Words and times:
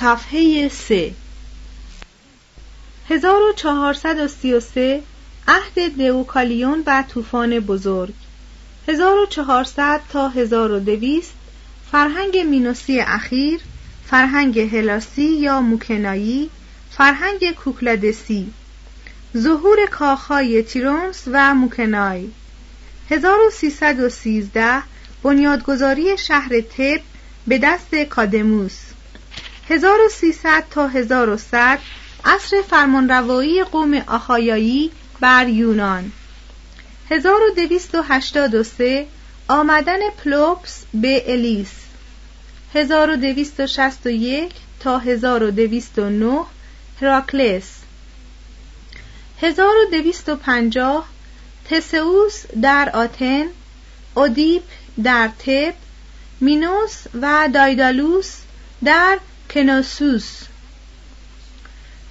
صفحه 0.00 0.68
3 0.68 1.14
1433 3.08 5.02
عهد 5.48 5.96
دئوکالیون 5.96 6.82
و 6.86 7.04
طوفان 7.08 7.60
بزرگ. 7.60 8.14
1400 8.88 10.00
تا 10.12 10.28
1200 10.28 11.32
فرهنگ 11.92 12.38
مینوسی 12.38 13.00
اخیر 13.00 13.60
فرهنگ 14.06 14.58
هلاسی 14.58 15.22
یا 15.22 15.60
موکنایی 15.60 16.50
فرهنگ 16.90 17.50
کوکلادسی. 17.50 18.52
ظهور 19.36 19.86
کاخهای 19.86 20.62
تیرونس 20.62 21.22
و 21.26 21.54
موکنای. 21.54 22.28
1313 23.10 24.82
بنیادگذاری 25.22 26.18
شهر 26.18 26.60
تب 26.60 27.00
به 27.46 27.58
دست 27.58 27.94
کادموس. 27.94 28.89
1300 29.70 30.64
تا 30.70 30.88
1100 30.88 31.78
عصر 32.24 32.62
فرمانروایی 32.70 33.64
قوم 33.64 33.94
آخایایی 34.06 34.90
بر 35.20 35.48
یونان. 35.48 36.12
1283 37.10 39.06
آمدن 39.48 39.98
پلوپس 40.24 40.84
به 40.94 41.32
الیس. 41.32 41.70
1261 42.74 44.52
تا 44.80 44.98
1209 44.98 46.44
هراکلس. 47.00 47.80
1250 49.42 51.04
تسئوس 51.70 52.44
در 52.62 52.90
آتن 52.94 53.46
اودیپ 54.14 54.62
در 55.04 55.28
تب 55.28 55.74
مینوس 56.40 57.04
و 57.22 57.48
دایدالوس 57.54 58.36
در 58.84 59.18
کناسوس. 59.50 60.42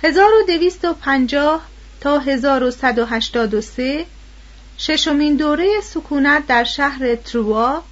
1250 0.03 1.61
تا 2.01 2.19
1183 2.19 4.05
ششمین 4.77 5.35
دوره 5.35 5.81
سکونت 5.83 6.47
در 6.47 6.63
شهر 6.63 7.15
تروا 7.15 7.83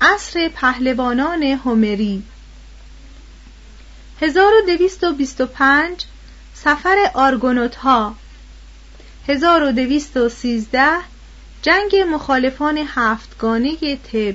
عصر 0.00 0.48
پهلوانان 0.48 1.42
هومری. 1.42 2.22
1225 4.20 6.04
سفر 6.54 7.10
آرگونوت 7.14 7.76
ها 7.76 8.14
1213 9.28 10.90
جنگ 11.62 11.96
مخالفان 12.10 12.78
هفتگانه 12.78 13.96
تب 13.96 14.34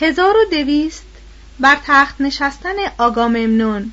1200 0.00 1.11
بر 1.60 1.76
تخت 1.86 2.20
نشستن 2.20 2.76
آگاممنون 2.98 3.92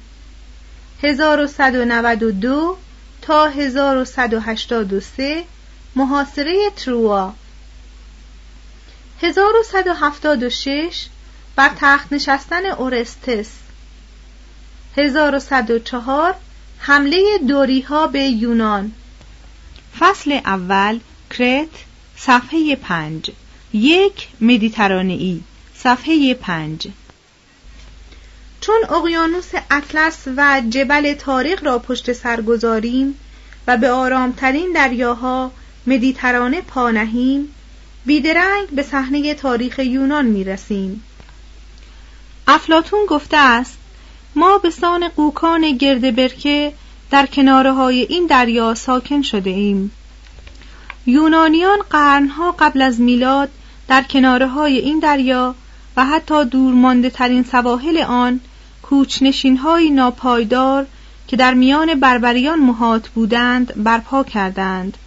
1192 1.03 2.77
تا 3.21 3.47
1183 3.47 5.43
محاصره 5.95 6.69
تروا. 6.75 7.33
1176 9.21 11.05
بر 11.55 11.69
تخت 11.79 12.13
نشستن 12.13 12.65
اورستس. 12.65 13.49
1104 14.97 16.35
حمله 16.79 17.37
دوری 17.47 17.81
ها 17.81 18.07
به 18.07 18.23
یونان. 18.23 18.91
فصل 19.99 20.31
اول 20.31 20.99
کرت 21.29 21.69
صفحه 22.17 22.75
5 22.75 23.31
یک 23.73 24.27
مدیترانه‌ای 24.41 25.41
صفحه 25.75 26.33
5 26.33 26.87
چون 28.69 28.97
اقیانوس 28.97 29.51
اطلس 29.71 30.17
و 30.37 30.61
جبل 30.69 31.13
تاریخ 31.13 31.63
را 31.63 31.79
پشت 31.79 32.13
سر 32.13 32.41
گذاریم 32.41 33.19
و 33.67 33.77
به 33.77 33.91
آرامترین 33.91 34.71
دریاها 34.73 35.51
مدیترانه 35.87 36.61
پانهیم 36.61 37.55
بیدرنگ 38.05 38.67
به 38.67 38.83
صحنه 38.83 39.33
تاریخ 39.33 39.79
یونان 39.79 40.25
می 40.25 40.43
رسیم. 40.43 41.03
افلاتون 42.47 42.99
گفته 43.05 43.37
است 43.37 43.77
ما 44.35 44.57
به 44.57 44.69
سان 44.69 45.07
قوکان 45.07 45.71
گرد 45.71 46.15
برکه 46.15 46.73
در 47.11 47.25
کناره 47.25 47.71
های 47.71 47.99
این 47.99 48.27
دریا 48.27 48.75
ساکن 48.75 49.21
شده 49.21 49.49
ایم. 49.49 49.91
یونانیان 51.05 51.79
قرنها 51.89 52.55
قبل 52.59 52.81
از 52.81 53.01
میلاد 53.01 53.49
در 53.87 54.03
کناره 54.03 54.47
های 54.47 54.77
این 54.77 54.99
دریا 54.99 55.55
و 55.97 56.05
حتی 56.05 56.45
دورمانده 56.45 57.09
ترین 57.09 57.43
سواحل 57.43 57.97
آن 57.97 58.39
کوچنشین 58.88 59.56
های 59.56 59.90
ناپایدار 59.90 60.86
که 61.26 61.36
در 61.36 61.54
میان 61.54 62.00
بربریان 62.00 62.58
محاط 62.58 63.08
بودند 63.08 63.82
برپا 63.84 64.24
کردند. 64.24 64.98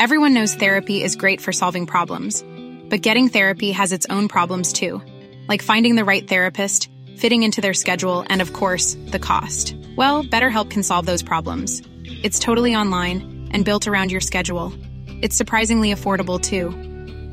Everyone 0.00 0.34
knows 0.34 0.54
therapy 0.56 0.98
is 1.04 1.14
great 1.14 1.40
for 1.40 1.52
solving 1.52 1.86
problems, 1.86 2.44
but 2.90 3.02
getting 3.02 3.28
therapy 3.28 3.70
has 3.70 3.92
its 3.92 4.06
own 4.10 4.26
problems 4.26 4.72
too, 4.72 5.00
like 5.48 5.62
finding 5.62 5.94
the 5.94 6.04
right 6.04 6.26
therapist, 6.26 6.90
fitting 7.16 7.44
into 7.44 7.60
their 7.60 7.72
schedule, 7.72 8.24
and 8.26 8.42
of 8.42 8.52
course, 8.52 8.96
the 9.12 9.20
cost. 9.20 9.76
Well, 9.96 10.24
BetterHelp 10.24 10.70
can 10.70 10.82
solve 10.82 11.06
those 11.06 11.22
problems. 11.22 11.82
It's 12.24 12.40
totally 12.40 12.74
online 12.74 13.48
and 13.52 13.64
built 13.64 13.86
around 13.86 14.10
your 14.10 14.20
schedule. 14.20 14.72
It's 15.22 15.36
surprisingly 15.36 15.94
affordable 15.94 16.40
too. 16.40 16.66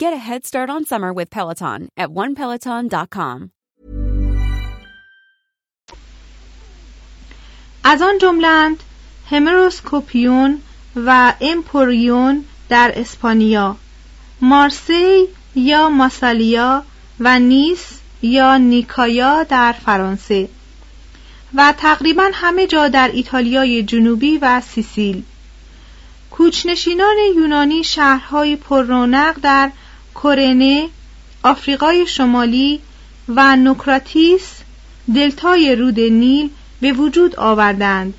Get 0.00 0.12
a 0.12 0.16
head 0.16 0.44
start 0.44 0.70
on 0.70 0.84
summer 0.84 1.12
with 1.12 1.30
Peloton 1.30 1.88
at 1.96 2.10
onepeloton.com. 2.10 3.50
از 7.84 8.02
آن 8.02 8.18
جملند 8.18 8.82
همروسکوپیون 9.30 10.60
و 10.96 11.34
امپوریون 11.40 12.44
در 12.68 12.92
اسپانیا. 12.96 13.76
مارسی 14.40 15.28
یا 15.54 15.88
ماسالیا 15.88 16.84
و 17.20 17.38
نیس 17.38 18.00
یا 18.22 18.56
نیکایا 18.56 19.42
در 19.42 19.72
فرانسه. 19.72 20.48
و 21.54 21.74
تقریبا 21.78 22.30
همه 22.32 22.66
جا 22.66 22.88
در 22.88 23.10
ایتالیای 23.12 23.82
جنوبی 23.82 24.38
و 24.38 24.60
سیسیل. 24.60 25.22
کوچنشینان 26.30 27.16
یونانی 27.36 27.84
شهرهای 27.84 28.56
پررونق 28.56 29.36
در 29.42 29.70
کورنه 30.14 30.88
آفریقای 31.42 32.06
شمالی 32.06 32.80
و 33.28 33.56
نوکراتیس 33.56 34.60
دلتای 35.14 35.76
رود 35.76 36.00
نیل 36.00 36.50
به 36.80 36.92
وجود 36.92 37.36
آوردند 37.36 38.14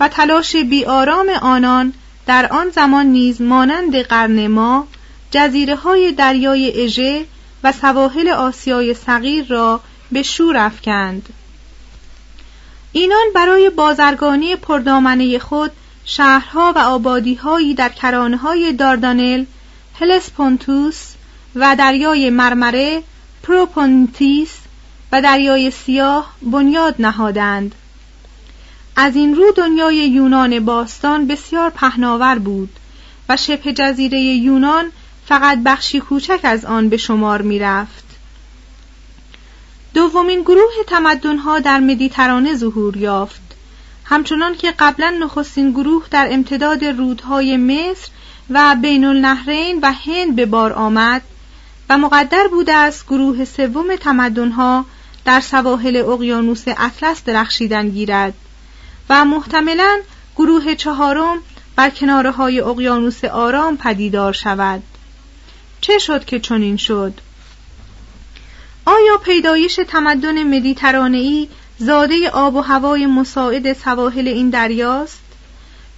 و 0.00 0.08
تلاش 0.08 0.56
بیآرام 0.56 1.28
آنان 1.28 1.92
در 2.26 2.52
آن 2.52 2.70
زمان 2.70 3.06
نیز 3.06 3.42
مانند 3.42 3.96
قرن 3.96 4.46
ما 4.46 4.86
جزیره 5.30 5.76
های 5.76 6.12
دریای 6.12 6.84
اژه 6.84 7.24
و 7.64 7.72
سواحل 7.72 8.28
آسیای 8.28 8.94
صغیر 8.94 9.46
را 9.48 9.80
به 10.12 10.22
شور 10.22 10.56
افکند. 10.56 11.28
اینان 12.92 13.26
برای 13.34 13.70
بازرگانی 13.70 14.56
پردامنه 14.56 15.38
خود 15.38 15.70
شهرها 16.04 16.72
و 16.76 16.78
آبادیهایی 16.78 17.74
در 17.74 17.88
کرانهای 17.88 18.72
داردانل، 18.72 19.44
هلسپونتوس 20.00 21.13
و 21.56 21.76
دریای 21.76 22.30
مرمره، 22.30 23.02
پروپونتیس 23.42 24.54
و 25.12 25.22
دریای 25.22 25.70
سیاه 25.70 26.34
بنیاد 26.42 26.94
نهادند. 26.98 27.74
از 28.96 29.16
این 29.16 29.36
رو 29.36 29.52
دنیای 29.56 29.96
یونان 29.96 30.64
باستان 30.64 31.26
بسیار 31.26 31.70
پهناور 31.70 32.38
بود 32.38 32.70
و 33.28 33.36
شبه 33.36 33.72
جزیره 33.72 34.20
یونان 34.20 34.84
فقط 35.26 35.58
بخشی 35.64 36.00
کوچک 36.00 36.40
از 36.42 36.64
آن 36.64 36.88
به 36.88 36.96
شمار 36.96 37.42
می 37.42 37.58
رفت. 37.58 38.04
دومین 39.94 40.42
گروه 40.42 40.72
تمدنها 40.86 41.58
در 41.58 41.80
مدیترانه 41.80 42.56
ظهور 42.56 42.96
یافت 42.96 43.40
همچنان 44.04 44.54
که 44.54 44.74
قبلا 44.78 45.10
نخستین 45.10 45.70
گروه 45.70 46.06
در 46.10 46.28
امتداد 46.30 46.84
رودهای 46.84 47.56
مصر 47.56 48.08
و 48.50 48.76
بین 48.82 49.04
النهرین 49.04 49.78
و 49.82 49.92
هند 49.92 50.36
به 50.36 50.46
بار 50.46 50.72
آمد 50.72 51.22
و 51.90 51.98
مقدر 51.98 52.48
بوده 52.50 52.74
است 52.74 53.06
گروه 53.06 53.44
سوم 53.44 53.96
تمدنها 53.96 54.84
در 55.24 55.40
سواحل 55.40 55.96
اقیانوس 55.96 56.64
اطلس 56.66 57.24
درخشیدن 57.24 57.88
گیرد 57.88 58.34
و 59.10 59.24
محتملا 59.24 60.00
گروه 60.36 60.74
چهارم 60.74 61.38
بر 61.76 61.90
کناره 61.90 62.30
های 62.30 62.60
اقیانوس 62.60 63.24
آرام 63.24 63.76
پدیدار 63.76 64.32
شود. 64.32 64.82
چه 65.80 65.98
شد 65.98 66.24
که 66.24 66.40
چنین 66.40 66.76
شد؟ 66.76 67.20
آیا 68.86 69.16
پیدایش 69.16 69.80
تمدن 69.88 70.42
مدیترانه‌ای 70.42 71.48
زاده 71.78 72.30
آب 72.30 72.54
و 72.54 72.60
هوای 72.60 73.06
مساعد 73.06 73.72
سواحل 73.72 74.28
این 74.28 74.50
دریاست؟ 74.50 75.20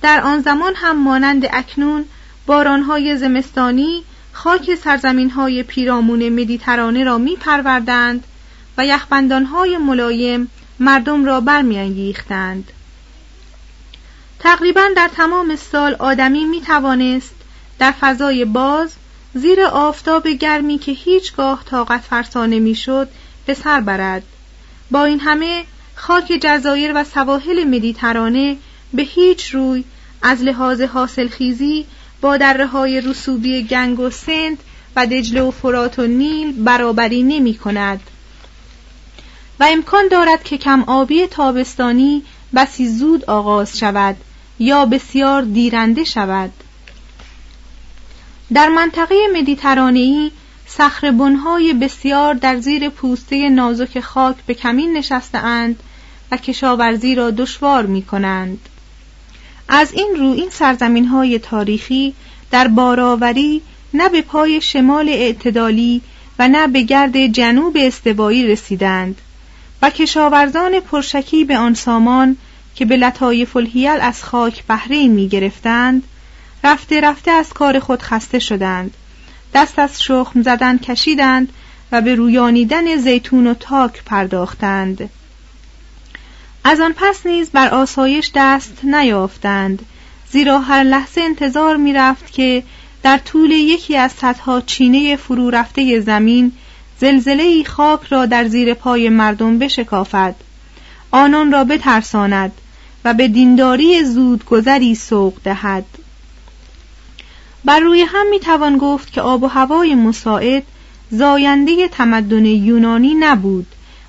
در 0.03 0.21
آن 0.21 0.41
زمان 0.41 0.75
هم 0.77 1.03
مانند 1.03 1.47
اکنون 1.53 2.05
بارانهای 2.47 3.17
زمستانی 3.17 4.05
خاک 4.37 4.75
سرزمینهای 4.75 5.63
پیرامون 5.63 6.29
مدیترانه 6.29 7.05
را 7.05 7.19
می 7.19 7.37
پروردند 7.37 8.25
و 8.79 8.87
یخبندانهای 8.87 9.79
ملایم 9.79 10.51
مردم 10.81 11.25
را 11.25 11.41
برمیانگیختند. 11.41 12.73
تقریبا 14.39 14.83
در 14.97 15.11
تمام 15.17 15.57
سال 15.57 15.95
آدمی 15.99 16.45
می 16.45 16.61
توانست 16.61 17.35
در 17.79 17.93
فضای 18.01 18.45
باز 18.45 18.95
زیر 19.35 19.61
آفتاب 19.63 20.29
گرمی 20.29 20.79
که 20.79 20.93
هیچگاه 20.93 21.65
طاقت 21.65 22.01
فرسانه 22.01 22.59
می‌شد 22.59 23.09
به 23.47 23.55
سر 23.55 23.81
برد. 23.81 24.23
با 24.91 25.05
این 25.05 25.21
همه 25.21 25.65
خاک 25.95 26.33
جزایر 26.43 26.93
و 26.95 27.05
سواحل 27.05 27.65
مدیترانه 27.65 28.57
به 28.95 29.03
هیچ 29.03 29.47
روی 29.55 29.85
از 30.23 30.43
لحاظ 30.43 30.81
حاصلخیزی 30.81 31.87
با 32.21 32.37
دره 32.37 32.67
های 32.67 33.01
رسوبی 33.01 33.63
گنگ 33.63 34.01
و 34.01 34.11
سند 34.11 34.59
و 34.97 35.07
دجله 35.07 35.43
و 35.43 35.51
فرات 35.51 35.99
و 35.99 36.07
نیل 36.07 36.65
برابری 36.65 37.23
نمی 37.23 37.55
کند 37.55 38.01
و 39.61 39.67
امکان 39.71 40.09
دارد 40.09 40.43
که 40.43 40.59
کم 40.59 40.83
آبی 40.83 41.27
تابستانی 41.27 42.23
بسی 42.55 42.89
زود 42.89 43.25
آغاز 43.25 43.79
شود 43.79 44.17
یا 44.59 44.85
بسیار 44.87 45.43
دیرنده 45.43 46.05
شود 46.05 46.53
در 48.53 48.69
منطقه 48.69 49.15
مدیترانه‌ای 49.35 50.31
صخره‌بن‌های 50.67 51.73
بسیار 51.73 52.35
در 52.35 52.61
زیر 52.61 52.89
پوسته 52.89 53.49
نازک 53.49 54.01
خاک 54.01 54.37
به 54.47 54.55
کمین 54.55 54.97
نشسته 54.97 55.39
اند 55.39 55.83
و 56.31 56.37
کشاورزی 56.37 57.15
را 57.15 57.31
دشوار 57.31 57.87
می 57.87 58.03
کنند. 58.03 58.59
از 59.69 59.93
این 59.93 60.17
رو 60.19 60.31
این 60.31 60.51
سرزمین 60.51 61.05
های 61.05 61.39
تاریخی 61.39 62.15
در 62.51 62.69
باراوری 62.69 63.63
نه 63.95 64.09
به 64.09 64.23
پای 64.23 64.61
شمال 64.61 65.09
اعتدالی 65.09 66.03
و 66.39 66.49
نه 66.49 66.67
به 66.67 66.83
گرد 66.83 67.27
جنوب 67.27 67.77
استوایی 67.81 68.47
رسیدند 68.47 69.21
و 69.83 69.91
کشاورزان 69.91 70.81
پرشکی 70.81 71.45
به 71.45 71.59
آن 71.59 71.75
سامان 71.75 72.37
که 72.75 72.85
به 72.85 72.97
لطایف 72.97 73.57
الهیل 73.57 73.99
از 74.01 74.25
خاک 74.25 74.65
بهره 74.65 75.09
می 75.09 75.29
گرفتند 75.29 76.03
رفته 76.65 77.01
رفته 77.01 77.31
از 77.31 77.53
کار 77.53 77.79
خود 77.79 78.03
خسته 78.03 78.39
شدند. 78.39 78.95
دست 79.55 79.79
از 79.79 80.03
شخم 80.03 80.43
زدن 80.43 80.79
کشیدند 80.79 81.49
و 81.93 82.01
به 82.01 82.15
رویانیدن 82.15 82.97
زیتون 82.97 83.47
و 83.47 83.55
تاک 83.55 84.05
پرداختند. 84.05 85.11
از 86.69 86.81
آن 86.81 86.95
پس 86.97 87.27
نیز 87.27 87.51
بر 87.51 87.69
آسایش 87.69 88.31
دست 88.35 88.85
نیافتند. 88.85 89.87
زیرا 90.31 90.61
هر 90.61 90.83
لحظه 90.83 91.21
انتظار 91.21 91.77
می 91.77 91.93
رفت 91.93 92.33
که 92.33 92.63
در 93.03 93.19
طول 93.19 93.51
یکی 93.51 93.97
از 93.97 94.13
صدها 94.13 94.61
چینه 94.61 95.17
فرو 95.17 95.51
رفته 95.51 96.01
زمین 96.01 96.53
زلزله 97.01 97.65
خاک 97.65 98.01
را 98.09 98.27
در 98.27 98.49
زیر 98.49 98.75
پای 98.75 99.09
مردم 99.09 99.59
بشکافد. 99.59 100.35
آنان 101.11 101.53
را 101.53 101.65
بترساند 101.65 102.53
و 103.05 103.15
به 103.15 103.29
دینداری 103.29 104.05
زود 104.05 104.45
گذری 104.45 104.95
سوق 104.95 105.35
دهد. 105.45 105.85
بر 107.65 107.81
روی 107.81 108.03
هم 108.03 108.31
می 108.31 108.41
توان 108.41 108.79
گفت 108.79 109.13
که 109.13 109.21
آب 109.21 109.43
و 109.43 109.47
هوای 109.47 109.95
مساعد 109.95 110.63
زاینده 111.11 111.89
تمدن 111.89 112.45
یونانی 112.45 113.15
نبود 113.15 113.67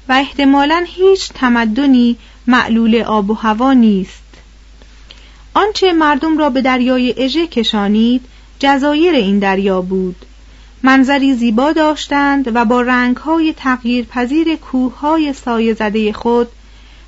و 0.10 0.14
احتمالا 0.14 0.84
هیچ 0.88 1.30
تمدنی 1.30 2.18
معلول 2.48 2.96
آب 2.96 3.30
و 3.30 3.34
هوا 3.34 3.74
نیست. 3.74 4.24
آنچه 5.54 5.94
مردم 5.94 6.38
را 6.38 6.50
به 6.50 6.62
دریای 6.62 7.14
اژه 7.18 7.48
کشانید 7.48 8.26
جزایر 8.60 9.16
این 9.16 9.40
دریا 9.40 9.82
بود. 9.82 10.26
منظری 10.84 11.34
زیبا 11.34 11.72
داشتند 11.72 12.56
و 12.56 12.66
با 12.66 12.82
رنگهای 12.82 13.54
تغییر 13.54 14.06
پذیر 14.06 14.56
کوههای 14.56 15.34
سایه 15.34 15.74
زده 15.74 16.14
خود 16.14 16.48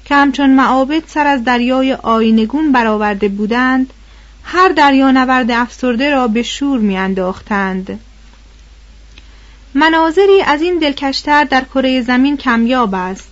که 0.05 0.15
همچون 0.15 0.49
معابد 0.49 1.03
سر 1.07 1.27
از 1.27 1.43
دریای 1.43 1.93
آینگون 1.93 2.71
برآورده 2.71 3.27
بودند 3.27 3.93
هر 4.43 4.69
دریانورد 4.69 5.51
افسرده 5.51 6.11
را 6.11 6.27
به 6.27 6.43
شور 6.43 6.79
میانداختند. 6.79 7.99
مناظری 9.73 10.41
از 10.41 10.61
این 10.61 10.79
دلکشتر 10.79 11.43
در 11.43 11.63
کره 11.63 12.01
زمین 12.01 12.37
کمیاب 12.37 12.95
است. 12.95 13.28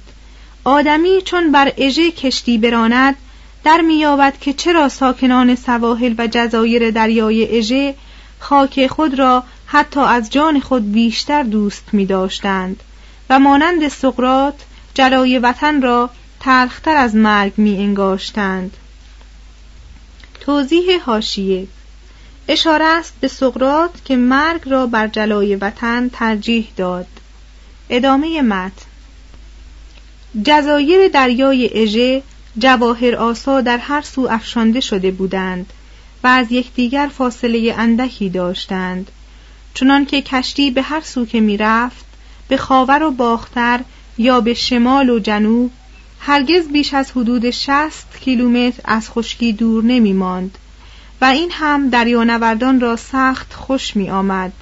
آدمی 0.68 1.22
چون 1.22 1.52
بر 1.52 1.74
اژه 1.78 2.12
کشتی 2.12 2.58
براند 2.58 3.16
در 3.64 3.82
مییابد 3.82 4.40
که 4.40 4.54
چرا 4.54 4.90
ساکنان 4.90 5.56
سواحل 5.56 6.16
و 6.18 6.28
جزایر 6.28 6.92
دریای 6.92 7.58
اژه 7.58 7.96
خاک 8.40 8.88
خود 8.88 9.20
را 9.20 9.44
حتی 9.66 10.00
از 10.00 10.30
جان 10.30 10.60
خود 10.60 10.92
بیشتر 10.92 11.44
دوست 11.44 11.84
می 11.92 12.06
داشتند 12.06 12.84
و 13.30 13.40
مانند 13.40 13.88
سقرات 13.88 14.54
جلای 14.94 15.40
وطن 15.40 15.82
را 15.82 16.10
تلختر 16.40 16.96
از 16.96 17.16
مرگ 17.16 17.54
می 17.58 17.78
انگاشتند 17.78 18.78
توضیح 20.40 21.04
هاشیه 21.06 21.68
اشاره 22.48 22.86
است 22.86 23.14
به 23.22 23.28
سقرات 23.28 24.06
که 24.06 24.16
مرگ 24.16 24.62
را 24.70 24.88
بر 24.88 25.08
جلای 25.08 25.56
وطن 25.56 26.10
ترجیح 26.14 26.68
داد. 26.78 27.08
ادامه 27.90 28.42
متن 28.42 28.87
جزایر 30.44 31.08
دریای 31.08 31.70
اژه 31.74 32.24
جواهر 32.58 33.16
آسا 33.16 33.62
در 33.62 33.78
هر 33.78 34.02
سو 34.02 34.28
افشانده 34.32 34.80
شده 34.80 35.12
بودند 35.12 35.74
و 36.24 36.28
از 36.28 36.52
یکدیگر 36.52 37.10
فاصله 37.18 37.76
اندکی 37.78 38.30
داشتند 38.30 39.12
چنانکه 39.74 40.22
کشتی 40.22 40.72
به 40.72 40.82
هر 40.82 41.02
سو 41.02 41.26
که 41.26 41.40
می‌رفت 41.40 42.06
به 42.48 42.58
خاور 42.58 43.04
و 43.04 43.12
باختر 43.12 43.80
یا 44.18 44.42
به 44.42 44.54
شمال 44.54 45.10
و 45.10 45.20
جنوب 45.20 45.72
هرگز 46.20 46.68
بیش 46.68 46.94
از 46.94 47.12
حدود 47.12 47.50
60 47.50 48.20
کیلومتر 48.20 48.82
از 48.86 49.10
خشکی 49.10 49.54
دور 49.54 49.84
نمی 49.84 50.14
ماند 50.14 50.58
و 51.22 51.26
این 51.26 51.50
هم 51.52 51.90
دریانوردان 51.90 52.80
را 52.80 52.96
سخت 52.96 53.54
خوش 53.54 53.96
می 53.96 54.10
آمد. 54.10 54.54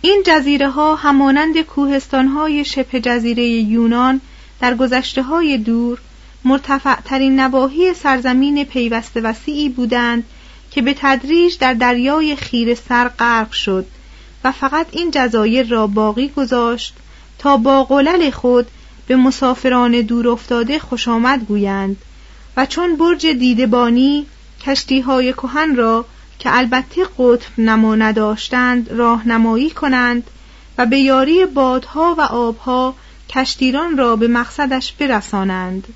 این 0.00 0.22
جزیره 0.26 0.70
ها 0.70 0.94
همانند 0.94 1.60
کوهستان 1.60 2.28
های 2.28 2.64
شبه 2.64 3.00
جزیره 3.00 3.44
یونان 3.46 4.20
در 4.60 4.74
گذشته 4.74 5.22
های 5.22 5.58
دور 5.58 5.98
مرتفع 6.44 7.00
ترین 7.00 7.40
نواحی 7.40 7.94
سرزمین 7.94 8.64
پیوسته 8.64 9.20
وسیعی 9.20 9.68
بودند 9.68 10.24
که 10.70 10.82
به 10.82 10.94
تدریج 10.98 11.58
در 11.58 11.74
دریای 11.74 12.36
خیر 12.36 12.74
سر 12.74 13.08
غرق 13.08 13.52
شد 13.52 13.86
و 14.44 14.52
فقط 14.52 14.86
این 14.92 15.10
جزایر 15.10 15.68
را 15.68 15.86
باقی 15.86 16.28
گذاشت 16.28 16.94
تا 17.38 17.56
با 17.56 17.84
قلل 17.84 18.30
خود 18.30 18.66
به 19.06 19.16
مسافران 19.16 20.00
دور 20.00 20.28
افتاده 20.28 20.78
خوش 20.78 21.08
آمد 21.08 21.44
گویند 21.44 21.96
و 22.56 22.66
چون 22.66 22.96
برج 22.96 23.26
دیدبانی 23.26 24.26
کشتی 24.60 25.00
های 25.00 25.32
کهن 25.32 25.76
را 25.76 26.04
که 26.38 26.56
البته 26.56 27.04
قطب 27.18 27.60
نما 27.60 27.94
نداشتند 27.94 28.92
راهنمایی 28.92 29.70
کنند 29.70 30.30
و 30.78 30.86
به 30.86 30.98
یاری 30.98 31.46
بادها 31.46 32.14
و 32.18 32.20
آبها 32.20 32.94
کشتیران 33.28 33.98
را 33.98 34.16
به 34.16 34.28
مقصدش 34.28 34.92
برسانند. 34.92 35.88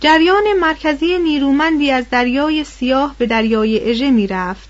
جریان 0.00 0.44
مرکزی 0.60 1.18
نیرومندی 1.18 1.90
از 1.90 2.04
دریای 2.10 2.64
سیاه 2.64 3.14
به 3.18 3.26
دریای 3.26 3.90
اژه 3.90 4.10
می 4.10 4.26
رفت 4.26 4.68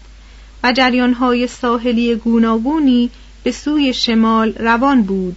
و 0.63 0.73
جریانهای 0.73 1.47
ساحلی 1.47 2.15
گوناگونی 2.15 3.11
به 3.43 3.53
سوی 3.53 3.93
شمال 3.93 4.53
روان 4.53 5.03
بود. 5.03 5.37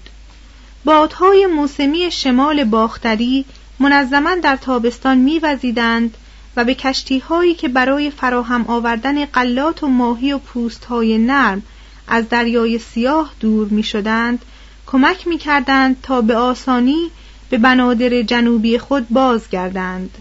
بادهای 0.85 1.45
موسمی 1.45 2.11
شمال 2.11 2.63
باختری 2.63 3.45
منظما 3.79 4.35
در 4.35 4.55
تابستان 4.55 5.17
میوزیدند 5.17 6.17
و 6.59 6.63
به 6.63 6.75
کشتی 6.75 7.19
هایی 7.19 7.53
که 7.53 7.67
برای 7.67 8.11
فراهم 8.11 8.65
آوردن 8.67 9.25
قلات 9.25 9.83
و 9.83 9.87
ماهی 9.87 10.33
و 10.33 10.37
پوست 10.37 10.85
های 10.85 11.17
نرم 11.17 11.61
از 12.07 12.29
دریای 12.29 12.79
سیاه 12.79 13.33
دور 13.39 13.67
می 13.67 13.83
شدند 13.83 14.45
کمک 14.87 15.27
می 15.27 15.37
کردند 15.37 16.01
تا 16.03 16.21
به 16.21 16.35
آسانی 16.35 17.11
به 17.49 17.57
بنادر 17.57 18.21
جنوبی 18.21 18.77
خود 18.77 19.09
بازگردند. 19.09 20.17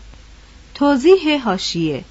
توضیح 0.75 1.45
هاشیه 1.45 2.05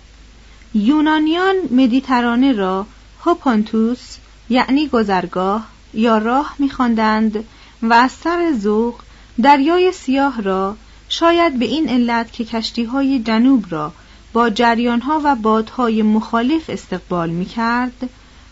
یونانیان 0.74 1.55
مدیترانه 1.72 2.51
را 2.51 2.86
هوپانتوس 3.25 4.17
یعنی 4.50 4.88
گذرگاه 4.88 5.67
یا 5.93 6.17
راه 6.17 6.55
میخواندند 6.60 7.43
و 7.81 7.93
از 7.93 8.12
سر 8.12 8.53
دریای 9.41 9.91
سیاه 9.91 10.41
را 10.41 10.75
شاید 11.10 11.60
به 11.60 11.65
این 11.65 11.89
علت 11.89 12.34
که 12.34 12.46
کشتی 12.46 12.84
های 12.84 13.19
جنوب 13.19 13.65
را 13.69 13.93
با 14.38 14.50
جریان 14.50 15.01
ها 15.01 15.22
و 15.24 15.36
بادهای 15.36 16.01
مخالف 16.01 16.70
استقبال 16.70 17.29
می 17.29 17.46
کرد 17.46 18.10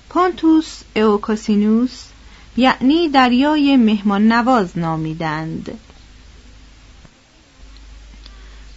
پانتوس 0.09 0.81
اوکاسینوس 0.95 2.03
یعنی 2.57 3.09
دریای 3.09 3.77
مهمان 3.77 4.27
نواز 4.27 4.77
نامیدند. 4.77 5.79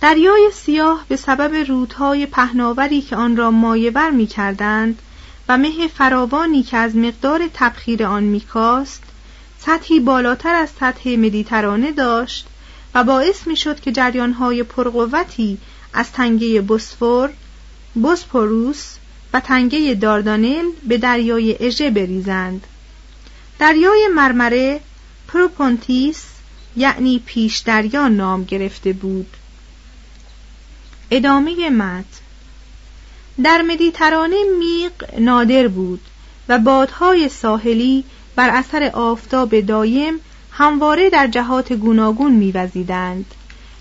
دریای 0.01 0.51
سیاه 0.55 1.05
به 1.09 1.17
سبب 1.17 1.55
رودهای 1.55 2.27
پهناوری 2.27 3.03
که 3.03 3.17
آن 3.17 3.37
را 3.37 3.51
مایور 3.51 4.11
می 4.11 4.27
کردند 4.27 4.99
و 5.49 5.59
مه 5.59 5.89
فراوانی 5.89 6.63
که 6.63 6.77
از 6.77 6.97
مقدار 6.97 7.41
تبخیر 7.55 8.05
آن 8.05 8.23
میکاست 8.23 9.03
سطحی 9.59 10.01
بالاتر 10.01 10.55
از 10.55 10.71
سطح 10.81 11.17
مدیترانه 11.17 11.93
داشت 11.93 12.47
و 12.95 13.05
باعث 13.05 13.47
می‌شد 13.47 13.81
که 13.81 13.93
جریانهای 13.93 14.63
پرقوتی 14.63 15.59
از 15.93 16.13
تنگه 16.13 16.61
بوسفور، 16.61 17.31
بوسپوروس 17.95 18.97
و 19.33 19.41
تنگه 19.41 19.95
داردانل 19.95 20.65
به 20.89 20.99
دریای 20.99 21.57
اژه 21.61 21.91
بریزند. 21.91 22.67
دریای 23.59 24.09
مرمره 24.15 24.81
پروپونتیس 25.29 26.25
یعنی 26.77 27.23
پیش 27.27 27.59
دریا 27.59 28.09
نام 28.09 28.45
گرفته 28.45 28.93
بود. 28.93 29.37
ادامه 31.11 31.71
متن 31.71 32.05
در 33.45 33.63
مدیترانه 33.63 34.37
میق 34.59 35.21
نادر 35.21 35.69
بود 35.69 36.01
و 36.49 36.59
بادهای 36.59 37.29
ساحلی 37.29 38.05
بر 38.37 38.51
اثر 38.51 38.91
آفتاب 38.95 39.61
دایم 39.61 40.21
همواره 40.53 41.11
در 41.11 41.27
جهات 41.27 41.73
گوناگون 41.73 42.33
میوزیدند 42.33 43.35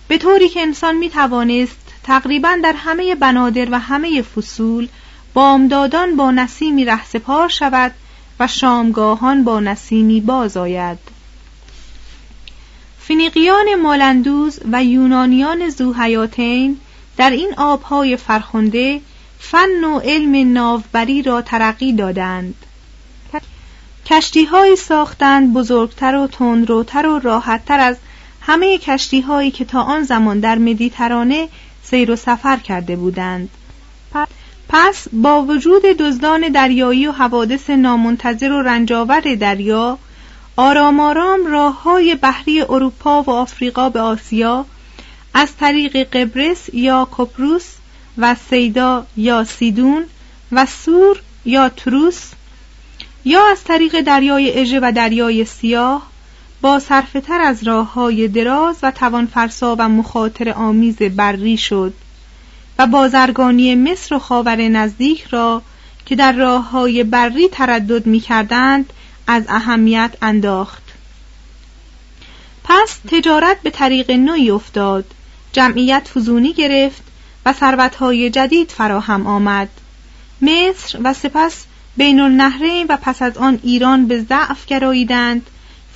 به 0.08 0.18
طوری 0.18 0.50
که 0.50 0.62
انسان 0.62 0.98
می 0.98 1.10
توانست 1.10 1.87
تقریبا 2.08 2.58
در 2.64 2.74
همه 2.78 3.16
بنادر 3.16 3.68
و 3.72 3.80
همه 3.80 4.22
فصول 4.22 4.88
بامدادان 5.34 6.16
با 6.16 6.32
نسیمی 6.32 6.86
رهسپار 6.86 7.50
شود 7.50 7.92
و 8.40 8.48
شامگاهان 8.48 9.44
با 9.44 9.60
نسیمی 9.60 10.22
باز 10.22 10.58
آید. 10.58 10.98
فینیقیان 13.00 13.76
مالندوز 13.76 14.60
و 14.72 14.84
یونانیان 14.84 15.70
زوحیاتین 15.70 16.80
در 17.18 17.30
این 17.30 17.54
آبهای 17.58 18.18
فرخنده 18.18 19.02
فن 19.40 19.84
و 19.84 20.00
علم 20.00 20.54
ناوبری 20.54 21.22
را 21.22 21.42
ترقی 21.42 21.94
دادند. 21.94 22.56
کشتی 24.06 24.46
های 24.46 24.76
ساختند 24.76 25.54
بزرگتر 25.54 26.16
و 26.16 26.28
تندروتر 26.28 27.08
و 27.08 27.20
راحتتر 27.20 27.80
از 27.80 27.98
همه 28.42 28.78
کشتی 28.78 29.22
هایی 29.22 29.52
که 29.52 29.66
تا 29.66 29.82
آن 29.82 30.04
زمان 30.04 30.40
در 30.40 30.58
مدیترانه 30.58 31.50
سیر 31.90 32.12
و 32.12 32.16
سفر 32.16 32.58
کرده 32.58 32.96
بودند. 32.96 33.50
پس 34.70 35.08
با 35.14 35.42
وجود 35.42 35.82
دزدان 35.82 36.50
دریایی 36.50 37.08
و 37.08 37.12
حوادث 37.12 37.70
نامنتظر 37.70 38.52
و 38.52 38.62
رنجاور 38.62 39.36
دریا 39.36 39.98
آرام 40.56 41.00
آرام 41.00 41.46
راه 41.46 41.84
های 41.84 42.16
بحری 42.16 42.62
اروپا 42.62 43.22
و 43.22 43.30
آفریقا 43.30 43.90
به 43.90 44.00
آسیا 44.00 44.66
از 45.34 45.56
طریق 45.56 45.98
قبرس 46.04 46.74
یا 46.74 47.08
کپروس 47.12 47.66
و 48.18 48.36
سیدا 48.50 49.06
یا 49.18 49.44
سیدون 49.44 50.06
و 50.52 50.66
سور 50.66 51.22
یا 51.46 51.70
تروس 51.70 52.32
یا 53.26 53.42
از 53.52 53.64
طریق 53.64 54.02
دریای 54.02 54.60
اژه 54.60 54.80
و 54.80 54.92
دریای 54.96 55.46
سیاه 55.46 56.10
با 56.62 56.80
صرفتر 56.80 57.42
از 57.42 57.64
راه 57.64 57.94
های 57.94 58.28
دراز 58.28 58.78
و 58.84 58.92
توانفرسا 58.92 59.76
و 59.80 59.90
مخاطر 59.90 60.50
آمیز 60.50 60.98
بری 60.98 61.58
شد 61.58 61.94
و 62.80 62.88
بازرگانی 62.88 63.76
مصر 63.76 64.16
و 64.16 64.20
خاور 64.20 64.56
نزدیک 64.56 65.24
را 65.24 65.62
که 66.06 66.16
در 66.16 66.32
راه 66.32 66.70
های 66.70 67.04
بری 67.04 67.50
تردد 67.50 68.06
می 68.06 68.20
کردند 68.20 68.94
از 69.28 69.44
اهمیت 69.48 70.12
انداخت. 70.22 70.84
پس 72.64 73.00
تجارت 73.08 73.62
به 73.62 73.70
طریق 73.70 74.12
نوعی 74.12 74.52
افتاد 74.52 75.06
جمعیت 75.54 76.10
فزونی 76.16 76.54
گرفت 76.54 77.04
و 77.46 77.54
ثروتهای 77.54 78.30
جدید 78.30 78.72
فراهم 78.72 79.28
آمد. 79.28 79.70
مصر 80.42 81.00
و 81.04 81.14
سپس 81.14 81.66
بین 81.98 82.20
النهرین 82.20 82.86
و 82.90 82.98
پس 83.02 83.22
از 83.22 83.38
آن 83.38 83.60
ایران 83.64 84.08
به 84.08 84.20
ضعف 84.22 84.66
گراییدند 84.66 85.50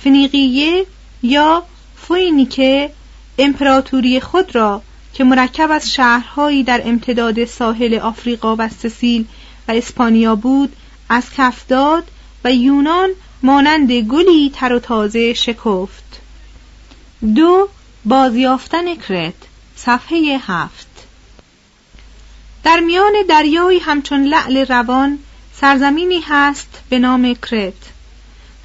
فنیقیه 0.04 0.86
یا 1.22 1.62
فوینیکه 1.96 2.90
امپراتوری 3.38 4.20
خود 4.20 4.54
را 4.54 4.82
که 5.14 5.24
مرکب 5.24 5.70
از 5.70 5.92
شهرهایی 5.92 6.62
در 6.62 6.82
امتداد 6.84 7.44
ساحل 7.44 7.94
آفریقا 7.94 8.56
و 8.58 8.68
سسیل 8.68 9.24
و 9.68 9.72
اسپانیا 9.72 10.36
بود 10.36 10.76
از 11.08 11.24
کف 11.36 11.66
داد 11.68 12.10
و 12.44 12.52
یونان 12.52 13.10
مانند 13.42 13.92
گلی 13.92 14.50
تر 14.54 14.72
و 14.72 14.78
تازه 14.78 15.34
شکفت. 15.34 16.20
دو 17.34 17.68
بازیافتن 18.04 18.94
کرت. 18.94 19.34
صفحه 19.76 20.40
هفت. 20.46 20.88
در 22.64 22.80
میان 22.80 23.12
دریایی 23.28 23.78
همچون 23.78 24.24
لعل 24.24 24.66
روان 24.66 25.18
سرزمینی 25.60 26.20
هست 26.26 26.82
به 26.88 26.98
نام 26.98 27.34
کرت. 27.34 27.91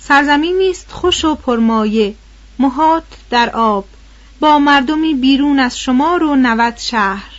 سرزمینی 0.07 0.69
است 0.69 0.91
خوش 0.91 1.25
و 1.25 1.35
پرمایه. 1.35 2.15
محاط 2.59 3.03
در 3.29 3.49
آب. 3.49 3.85
با 4.39 4.59
مردمی 4.59 5.13
بیرون 5.13 5.59
از 5.59 5.79
شمار 5.79 6.23
و 6.23 6.35
نود 6.35 6.77
شهر. 6.77 7.31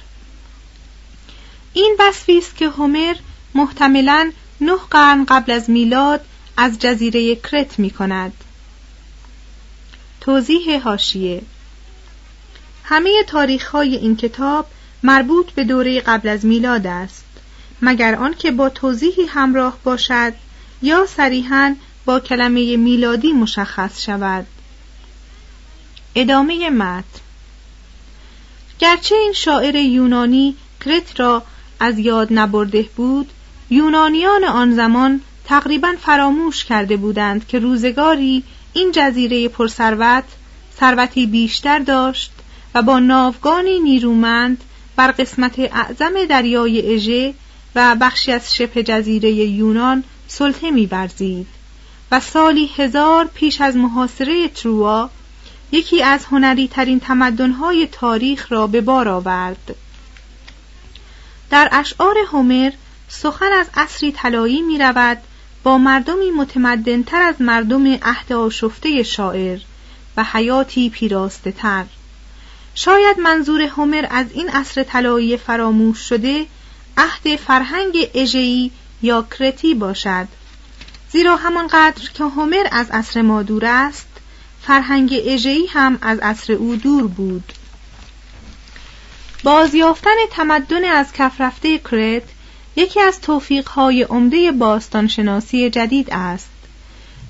این 1.73 1.97
وصفی 1.99 2.39
است 2.39 2.57
که 2.57 2.69
هومر 2.69 3.15
محتملا 3.55 4.31
نه 4.61 4.77
قرن 4.91 5.25
قبل 5.25 5.53
از 5.53 5.71
میلاد 5.71 6.21
از 6.57 6.79
جزیره 6.79 7.37
کرت 7.37 7.79
می 7.79 7.91
کند. 7.91 8.33
توضیح 10.21 10.83
هاشیه 10.83 11.43
همه 12.85 13.23
تاریخ 13.27 13.69
های 13.71 13.97
این 13.97 14.17
کتاب 14.17 14.67
مربوط 15.03 15.51
به 15.51 15.65
دوره 15.65 16.01
قبل 16.01 16.29
از 16.29 16.45
میلاد 16.45 16.87
است. 16.87 17.25
مگر 17.83 18.15
آنکه 18.15 18.51
با 18.51 18.69
توضیحی 18.69 19.27
همراه 19.27 19.79
باشد 19.85 20.33
یا 20.83 21.07
صریحا 21.07 21.75
با 22.09 22.21
کلمه 22.21 22.77
میلادی 22.77 23.33
مشخص 23.33 24.05
شود. 24.05 24.47
ادامه 26.15 26.71
متن. 26.71 27.21
گرچه 28.79 29.15
این 29.15 29.33
شاعر 29.33 29.75
یونانی 29.75 30.57
کرت 30.85 31.21
را 31.21 31.43
از 31.81 31.99
یاد 31.99 32.29
نبرده 32.31 32.83
بود 32.97 33.31
یونانیان 33.71 34.45
آن 34.45 34.75
زمان 34.75 35.21
تقریبا 35.45 35.95
فراموش 36.01 36.65
کرده 36.65 36.97
بودند 36.97 37.47
که 37.47 37.59
روزگاری 37.59 38.43
این 38.73 38.93
جزیره 38.93 39.49
پرثروت 39.49 40.25
ثروتی 40.81 41.27
بیشتر 41.27 41.79
داشت 41.79 42.33
و 42.75 42.83
با 42.83 42.99
ناوگانی 42.99 43.81
نیرومند 43.81 44.65
بر 44.97 45.11
قسمت 45.11 45.59
اعظم 45.59 46.25
دریای 46.29 46.95
اژه 46.95 47.35
و 47.75 47.97
بخشی 48.01 48.33
از 48.33 48.55
شبه 48.55 48.83
جزیره 48.83 49.31
یونان 49.31 50.05
سلطه 50.29 50.71
می‌ورزید. 50.71 51.58
و 52.11 52.21
سالی 52.21 52.71
هزار 52.77 53.25
پیش 53.35 53.61
از 53.61 53.77
محاصره 53.77 54.49
تروا 54.49 55.11
یکی 55.73 56.03
از 56.03 56.25
هنری 56.25 56.69
ترین 56.69 57.01
تمدن‌های 57.01 57.89
تاریخ 57.93 58.53
را 58.53 58.67
به 58.67 58.81
بار 58.81 59.09
آورد. 59.09 59.75
در 61.51 61.69
اشعار 61.73 62.15
هومر 62.33 62.73
سخن 63.09 63.53
از 63.53 63.67
عصری 63.75 64.13
طلایی 64.13 64.63
می 64.63 64.79
رود 64.79 65.19
با 65.63 65.79
مردمی 65.79 66.31
متمدنتر 66.31 67.23
از 67.23 67.35
مردم 67.41 67.87
عهد 67.87 68.33
آشفته 68.33 69.03
شاعر 69.03 69.59
و 70.17 70.25
حیاتی 70.33 70.91
پیراسته 70.91 71.53
تر 71.53 71.85
شاید 72.75 73.21
منظور 73.21 73.63
هومر 73.63 74.07
از 74.11 74.27
این 74.33 74.49
عصر 74.49 74.83
طلایی 74.83 75.37
فراموش 75.37 75.99
شده 75.99 76.47
عهد 76.97 77.37
فرهنگ 77.37 78.11
اژه‌ای 78.15 78.71
یا 79.03 79.27
کرتی 79.39 79.75
باشد. 79.75 80.29
زیرا 81.13 81.37
همانقدر 81.37 82.11
که 82.15 82.25
هومر 82.25 82.67
از 82.73 82.91
عصر 82.91 83.23
ما 83.23 83.43
دور 83.43 83.65
است 83.65 84.09
فرهنگ 84.63 85.23
اژه‌ای 85.27 85.67
هم 85.67 85.99
از 86.03 86.19
عصر 86.19 86.53
او 86.53 86.77
دور 86.77 87.07
بود. 87.07 87.53
بازیافتن 89.43 90.17
تمدن 90.31 90.85
از 90.85 91.13
کف 91.13 91.41
رفته 91.41 91.79
کرت 91.79 92.23
یکی 92.77 93.01
از 93.01 93.21
توفیقهای 93.21 94.03
عمده 94.03 94.53
باستانشناسی 94.53 95.71
جدید 95.71 96.09
است. 96.11 96.49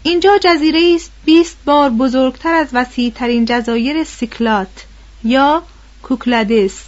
اینجا 0.03 0.39
جزیره 0.39 0.95
است 0.95 1.11
20 1.25 1.57
بار 1.65 1.91
بزرگتر 1.91 2.55
از 2.55 2.69
وسیعترین 2.73 3.45
جزایر 3.45 4.05
سیکلات 4.05 4.85
یا 5.25 5.63
کوکلادس. 6.03 6.85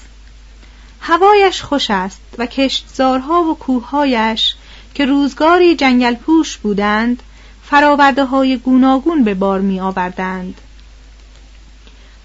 هوایش 1.01 1.63
خوش 1.63 1.91
است 1.91 2.21
و 2.39 2.47
کشتزارها 2.47 3.43
و 3.43 3.59
کوههایش 3.59 4.55
که 4.95 5.07
روزگاری 5.07 5.77
جنگل 5.77 6.15
پوش 6.15 6.57
بودند 6.57 7.23
فراورده 7.65 8.25
های 8.25 8.57
گوناگون 8.57 9.25
به 9.25 9.35
بار 9.35 9.61
می 9.61 9.81
آوردند. 9.81 10.61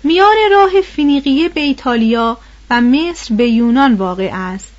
میان 0.03 0.35
راه 0.51 0.81
فینیقیه 0.81 1.49
به 1.49 1.61
ایتالیا 1.61 2.37
و 2.69 2.81
مصر 2.81 3.35
به 3.35 3.47
یونان 3.47 3.93
واقع 3.93 4.29
است 4.33 4.71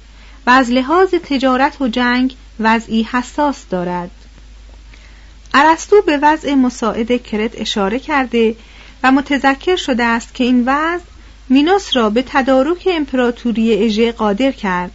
و 0.46 0.50
از 0.50 0.70
لحاظ 0.70 1.14
تجارت 1.14 1.80
و 1.80 1.88
جنگ 1.88 2.34
وضعی 2.60 3.02
حساس 3.02 3.64
دارد. 3.70 4.10
ارسطو 5.54 6.02
به 6.02 6.18
وضع 6.22 6.54
مساعد 6.54 7.22
کرت 7.22 7.60
اشاره 7.60 7.98
کرده 7.98 8.56
و 9.02 9.12
متذکر 9.12 9.76
شده 9.76 10.04
است 10.04 10.34
که 10.34 10.44
این 10.44 10.62
وضع 10.66 11.04
مینوس 11.48 11.96
را 11.96 12.10
به 12.10 12.24
تدارک 12.28 12.88
امپراتوری 12.92 13.84
اژه 13.84 14.12
قادر 14.12 14.52
کرد. 14.52 14.92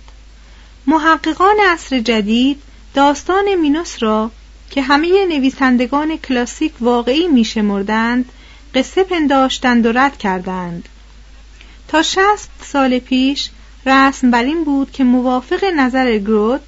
محققان 0.87 1.55
عصر 1.69 1.99
جدید 1.99 2.61
داستان 2.93 3.55
مینوس 3.55 4.03
را 4.03 4.31
که 4.69 4.81
همه 4.81 5.25
نویسندگان 5.25 6.17
کلاسیک 6.17 6.73
واقعی 6.79 7.27
میشمردند 7.27 8.31
قصه 8.75 9.03
پنداشتند 9.03 9.85
و 9.85 9.91
رد 9.91 10.17
کردند. 10.17 10.89
تا 11.87 12.01
شست 12.01 12.49
سال 12.61 12.99
پیش 12.99 13.49
رسم 13.85 14.31
بر 14.31 14.43
این 14.43 14.63
بود 14.63 14.91
که 14.91 15.03
موافق 15.03 15.63
نظر 15.63 16.17
گروت 16.17 16.61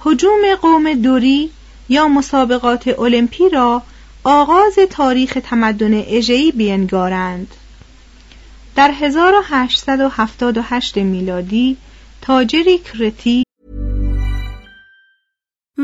حجوم 0.00 0.54
قوم 0.62 0.94
دوری 0.94 1.50
یا 1.88 2.08
مسابقات 2.08 2.98
المپی 2.98 3.48
را 3.48 3.82
آغاز 4.24 4.74
تاریخ 4.90 5.38
تمدن 5.44 6.04
اژه‌ای 6.06 6.52
بینگارند. 6.52 7.54
در 8.76 8.90
1878 9.00 10.96
میلادی 10.96 11.76
تاجری 12.22 12.78
کرتی 12.78 13.44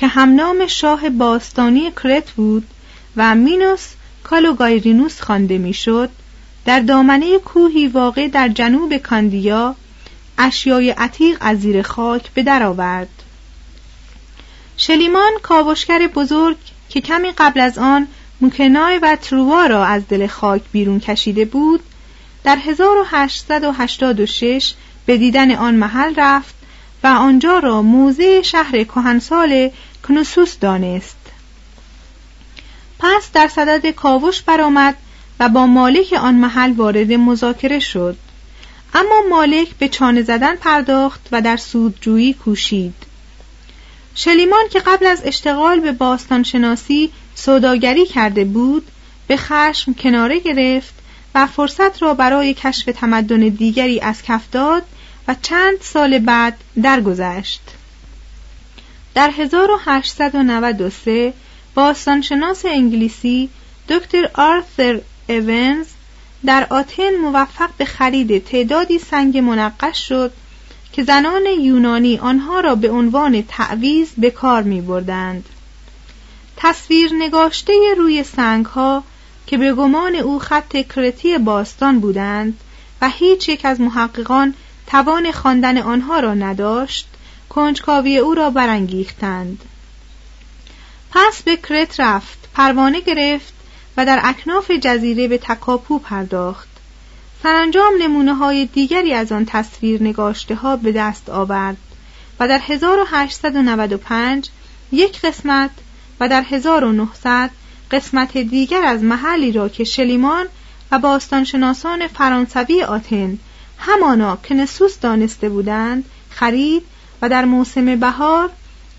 که 0.00 0.06
همنام 0.06 0.66
شاه 0.66 1.10
باستانی 1.10 1.90
کرت 1.90 2.30
بود 2.30 2.66
و 3.16 3.34
مینوس 3.34 3.86
کالوگایرینوس 4.24 5.20
خوانده 5.20 5.58
می‌شد 5.58 6.10
در 6.64 6.80
دامنه 6.80 7.38
کوهی 7.38 7.86
واقع 7.86 8.28
در 8.28 8.48
جنوب 8.48 8.96
کاندیا 8.96 9.74
اشیای 10.38 10.90
عتیق 10.90 11.36
از 11.40 11.60
زیر 11.60 11.82
خاک 11.82 12.30
به 12.30 12.42
در 12.42 12.62
آورد. 12.62 13.08
شلیمان 14.76 15.32
کاوشگر 15.42 16.06
بزرگ 16.06 16.56
که 16.88 17.00
کمی 17.00 17.32
قبل 17.38 17.60
از 17.60 17.78
آن 17.78 18.08
موکنای 18.40 18.98
و 18.98 19.16
تروا 19.22 19.66
را 19.66 19.84
از 19.84 20.08
دل 20.08 20.26
خاک 20.26 20.62
بیرون 20.72 21.00
کشیده 21.00 21.44
بود 21.44 21.80
در 22.44 22.58
1886 22.66 24.74
به 25.06 25.16
دیدن 25.16 25.50
آن 25.50 25.74
محل 25.74 26.14
رفت 26.16 26.54
و 27.04 27.06
آنجا 27.06 27.58
را 27.58 27.82
موزه 27.82 28.42
شهر 28.42 28.84
کهنسال 28.84 29.70
کنوسوس 30.08 30.58
دانست. 30.58 31.16
پس 32.98 33.30
در 33.32 33.48
صدد 33.48 33.90
کاوش 33.90 34.42
برآمد 34.42 34.96
و 35.40 35.48
با 35.48 35.66
مالک 35.66 36.12
آن 36.12 36.34
محل 36.34 36.72
وارد 36.72 37.12
مذاکره 37.12 37.78
شد. 37.78 38.16
اما 38.94 39.22
مالک 39.30 39.68
به 39.78 39.88
چانه 39.88 40.22
زدن 40.22 40.56
پرداخت 40.56 41.28
و 41.32 41.42
در 41.42 41.56
سودجویی 41.56 42.34
کوشید. 42.34 42.94
شلیمان 44.14 44.68
که 44.70 44.80
قبل 44.80 45.06
از 45.06 45.22
اشتغال 45.24 45.80
به 45.80 45.92
باستانشناسی 45.92 47.10
سوداگری 47.34 48.06
کرده 48.06 48.44
بود 48.44 48.86
به 49.26 49.36
خشم 49.36 49.94
کناره 49.94 50.40
گرفت 50.40 50.94
و 51.34 51.46
فرصت 51.46 52.02
را 52.02 52.14
برای 52.14 52.54
کشف 52.54 52.84
تمدن 52.84 53.40
دیگری 53.40 54.00
از 54.00 54.22
کف 54.22 54.50
داد 54.52 54.82
و 55.28 55.34
چند 55.42 55.80
سال 55.80 56.18
بعد 56.18 56.56
درگذشت. 56.82 57.60
در 59.14 59.30
1893 59.30 61.32
باستانشناس 61.74 62.64
انگلیسی 62.64 63.48
دکتر 63.88 64.30
آرثر 64.34 65.00
ایونز 65.26 65.86
در 66.44 66.66
آتن 66.70 67.16
موفق 67.16 67.70
به 67.78 67.84
خرید 67.84 68.44
تعدادی 68.44 68.98
سنگ 68.98 69.38
منقش 69.38 70.08
شد 70.08 70.32
که 70.92 71.02
زنان 71.02 71.42
یونانی 71.60 72.18
آنها 72.18 72.60
را 72.60 72.74
به 72.74 72.90
عنوان 72.90 73.42
تعویز 73.42 74.12
به 74.18 74.30
کار 74.30 74.62
می 74.62 74.80
بردند. 74.80 75.48
تصویر 76.56 77.10
نگاشته 77.14 77.72
روی 77.96 78.24
سنگ 78.24 78.66
ها 78.66 79.04
که 79.46 79.58
به 79.58 79.72
گمان 79.72 80.14
او 80.14 80.38
خط 80.38 80.88
کرتی 80.88 81.38
باستان 81.38 82.00
بودند 82.00 82.60
و 83.02 83.08
هیچ 83.08 83.48
یک 83.48 83.64
از 83.64 83.80
محققان 83.80 84.54
توان 84.86 85.32
خواندن 85.32 85.78
آنها 85.78 86.20
را 86.20 86.34
نداشت 86.34 87.06
کنجکاوی 87.50 88.18
او 88.18 88.34
را 88.34 88.50
برانگیختند. 88.50 89.64
پس 91.10 91.42
به 91.42 91.56
کرت 91.56 92.00
رفت 92.00 92.48
پروانه 92.54 93.00
گرفت 93.00 93.52
و 93.96 94.06
در 94.06 94.20
اکناف 94.24 94.70
جزیره 94.70 95.28
به 95.28 95.38
تکاپو 95.38 95.98
پرداخت. 95.98 96.68
سرانجام 97.42 97.92
نمونه 98.00 98.34
های 98.34 98.66
دیگری 98.66 99.14
از 99.14 99.32
آن 99.32 99.44
تصویر 99.44 100.02
نگاشته 100.02 100.54
ها 100.54 100.76
به 100.76 100.92
دست 100.92 101.28
آورد 101.28 101.76
و 102.40 102.48
در 102.48 102.60
1895 102.62 104.48
یک 104.92 105.20
قسمت 105.20 105.70
و 106.20 106.28
در 106.28 106.42
1900 106.42 107.50
قسمت 107.90 108.38
دیگر 108.38 108.82
از 108.84 109.02
محلی 109.02 109.52
را 109.52 109.68
که 109.68 109.84
شلیمان 109.84 110.46
و 110.92 110.98
باستانشناسان 110.98 112.06
فرانسوی 112.06 112.82
آتن 112.82 113.38
همانا 113.78 114.38
که 114.42 114.54
نسوس 114.54 115.00
دانسته 115.00 115.48
بودند 115.48 116.04
خرید 116.30 116.82
و 117.22 117.28
در 117.28 117.44
موسم 117.44 117.96
بهار 117.96 118.50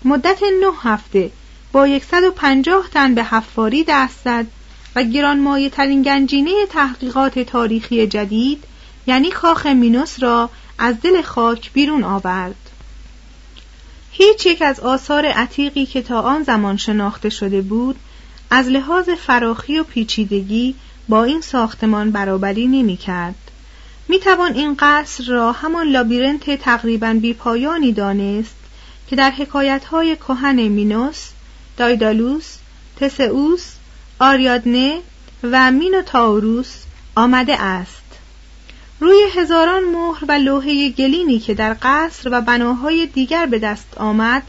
مدت 0.04 0.42
نه 0.42 0.72
هفته 0.82 1.30
با 1.72 1.98
150 1.98 2.88
تن 2.94 3.14
به 3.14 3.24
حفاری 3.24 3.84
دست 3.88 4.24
زد 4.24 4.46
و 4.96 5.02
گرانمایه 5.02 5.70
ترین 5.70 6.02
گنجینه 6.02 6.66
تحقیقات 6.70 7.38
تاریخی 7.38 8.06
جدید 8.06 8.64
یعنی 9.06 9.30
کاخ 9.30 9.66
مینوس 9.66 10.22
را 10.22 10.50
از 10.78 11.00
دل 11.00 11.22
خاک 11.22 11.72
بیرون 11.72 12.04
آورد 12.04 12.70
هیچ 14.10 14.46
یک 14.46 14.62
از 14.62 14.80
آثار 14.80 15.26
عتیقی 15.26 15.86
که 15.86 16.02
تا 16.02 16.20
آن 16.20 16.42
زمان 16.42 16.76
شناخته 16.76 17.28
شده 17.28 17.60
بود 17.60 17.96
از 18.50 18.68
لحاظ 18.68 19.08
فراخی 19.08 19.78
و 19.78 19.84
پیچیدگی 19.84 20.74
با 21.08 21.24
این 21.24 21.40
ساختمان 21.40 22.10
برابری 22.10 22.66
نمی 22.66 22.96
کرد. 22.96 23.51
می 24.08 24.18
توان 24.18 24.54
این 24.54 24.76
قصر 24.78 25.24
را 25.24 25.52
همان 25.52 25.86
لابیرنت 25.88 26.50
تقریبا 26.60 27.16
بیپایانی 27.20 27.92
دانست 27.92 28.54
که 29.08 29.16
در 29.16 29.30
حکایت 29.30 29.84
های 29.84 30.16
کهن 30.16 30.68
مینوس، 30.68 31.28
دایدالوس، 31.76 32.56
تسئوس، 33.00 33.72
آریادنه 34.18 34.98
و 35.42 35.70
مینوتاوروس 35.70 36.74
آمده 37.16 37.62
است. 37.62 38.02
روی 39.00 39.26
هزاران 39.34 39.84
مهر 39.84 40.24
و 40.28 40.32
لوحه 40.32 40.90
گلینی 40.90 41.38
که 41.38 41.54
در 41.54 41.76
قصر 41.82 42.28
و 42.32 42.40
بناهای 42.40 43.06
دیگر 43.06 43.46
به 43.46 43.58
دست 43.58 43.94
آمد 43.96 44.42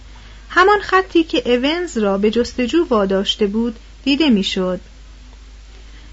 همان 0.50 0.80
خطی 0.80 1.24
که 1.24 1.52
اونز 1.52 1.98
را 1.98 2.18
به 2.18 2.32
جستجو 2.32 2.86
واداشته 2.90 3.48
بود 3.48 3.76
دیده 4.04 4.30
می‌شد. 4.30 4.80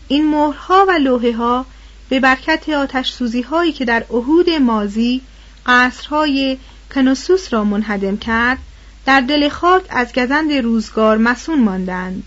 این 0.08 0.30
مهرها 0.30 0.86
و 0.88 0.92
لوحه 0.92 1.32
ها 1.32 1.66
به 2.10 2.20
برکت 2.20 2.68
آتش 2.68 3.12
سوزی 3.12 3.42
هایی 3.42 3.72
که 3.72 3.84
در 3.84 4.04
عهود 4.10 4.50
مازی 4.50 5.22
قصرهای 5.66 6.58
کنوسوس 6.94 7.52
را 7.52 7.64
منهدم 7.64 8.16
کرد 8.16 8.58
در 9.06 9.20
دل 9.20 9.48
خاک 9.48 9.82
از 9.90 10.12
گزند 10.12 10.52
روزگار 10.52 11.18
مسون 11.18 11.62
ماندند 11.62 12.24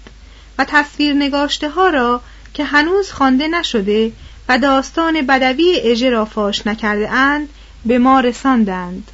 و 0.57 0.65
تصویر 0.65 1.13
نگاشته 1.13 1.69
ها 1.69 1.89
را 1.89 2.21
که 2.53 2.63
هنوز 2.63 3.11
خوانده 3.11 3.47
نشده 3.47 4.11
و 4.49 4.57
داستان 4.57 5.21
بدوی 5.21 5.81
اژه 5.83 6.09
را 6.09 6.25
فاش 6.25 6.67
نکرده 6.67 7.11
اند 7.11 7.49
به 7.85 7.99
ما 7.99 8.19
رساندند. 8.19 9.11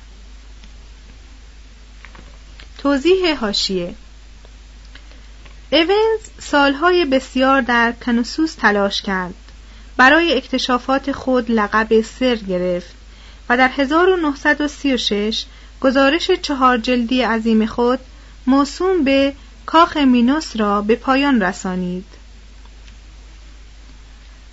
توضیح 2.77 3.39
هاشیه 3.39 3.93
اونز 5.71 6.21
سالهای 6.39 7.05
بسیار 7.05 7.61
در 7.61 7.91
کنوسوس 8.05 8.53
تلاش 8.53 9.01
کرد. 9.01 9.33
برای 9.99 10.37
اکتشافات 10.37 11.11
خود 11.11 11.51
لقب 11.51 12.01
سر 12.01 12.35
گرفت 12.35 12.95
و 13.49 13.57
در 13.57 13.67
1936 13.67 15.45
گزارش 15.81 16.31
چهار 16.31 16.77
جلدی 16.77 17.21
عظیم 17.21 17.65
خود 17.65 17.99
موسوم 18.47 19.03
به 19.03 19.33
کاخ 19.65 19.97
مینوس 19.97 20.55
را 20.55 20.81
به 20.81 20.95
پایان 20.95 21.41
رسانید. 21.41 22.05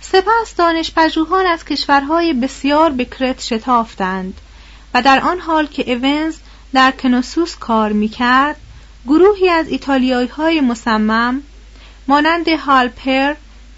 سپس 0.01 0.55
دانش 0.57 0.91
پژوهان 0.91 1.45
از 1.45 1.65
کشورهای 1.65 2.33
بسیار 2.33 2.89
به 2.89 3.05
کرت 3.05 3.41
شتافتند 3.41 4.41
و 4.93 5.01
در 5.01 5.19
آن 5.19 5.39
حال 5.39 5.67
که 5.67 5.93
اونز 5.93 6.37
در 6.73 6.91
کنوسوس 6.91 7.55
کار 7.55 7.91
می‌کرد 7.91 8.57
گروهی 9.05 9.49
از 9.49 9.67
ایتالیایی 9.67 10.27
های 10.27 10.61
مصمم 10.61 11.41
مانند 12.07 12.47
هالپر، 12.49 13.33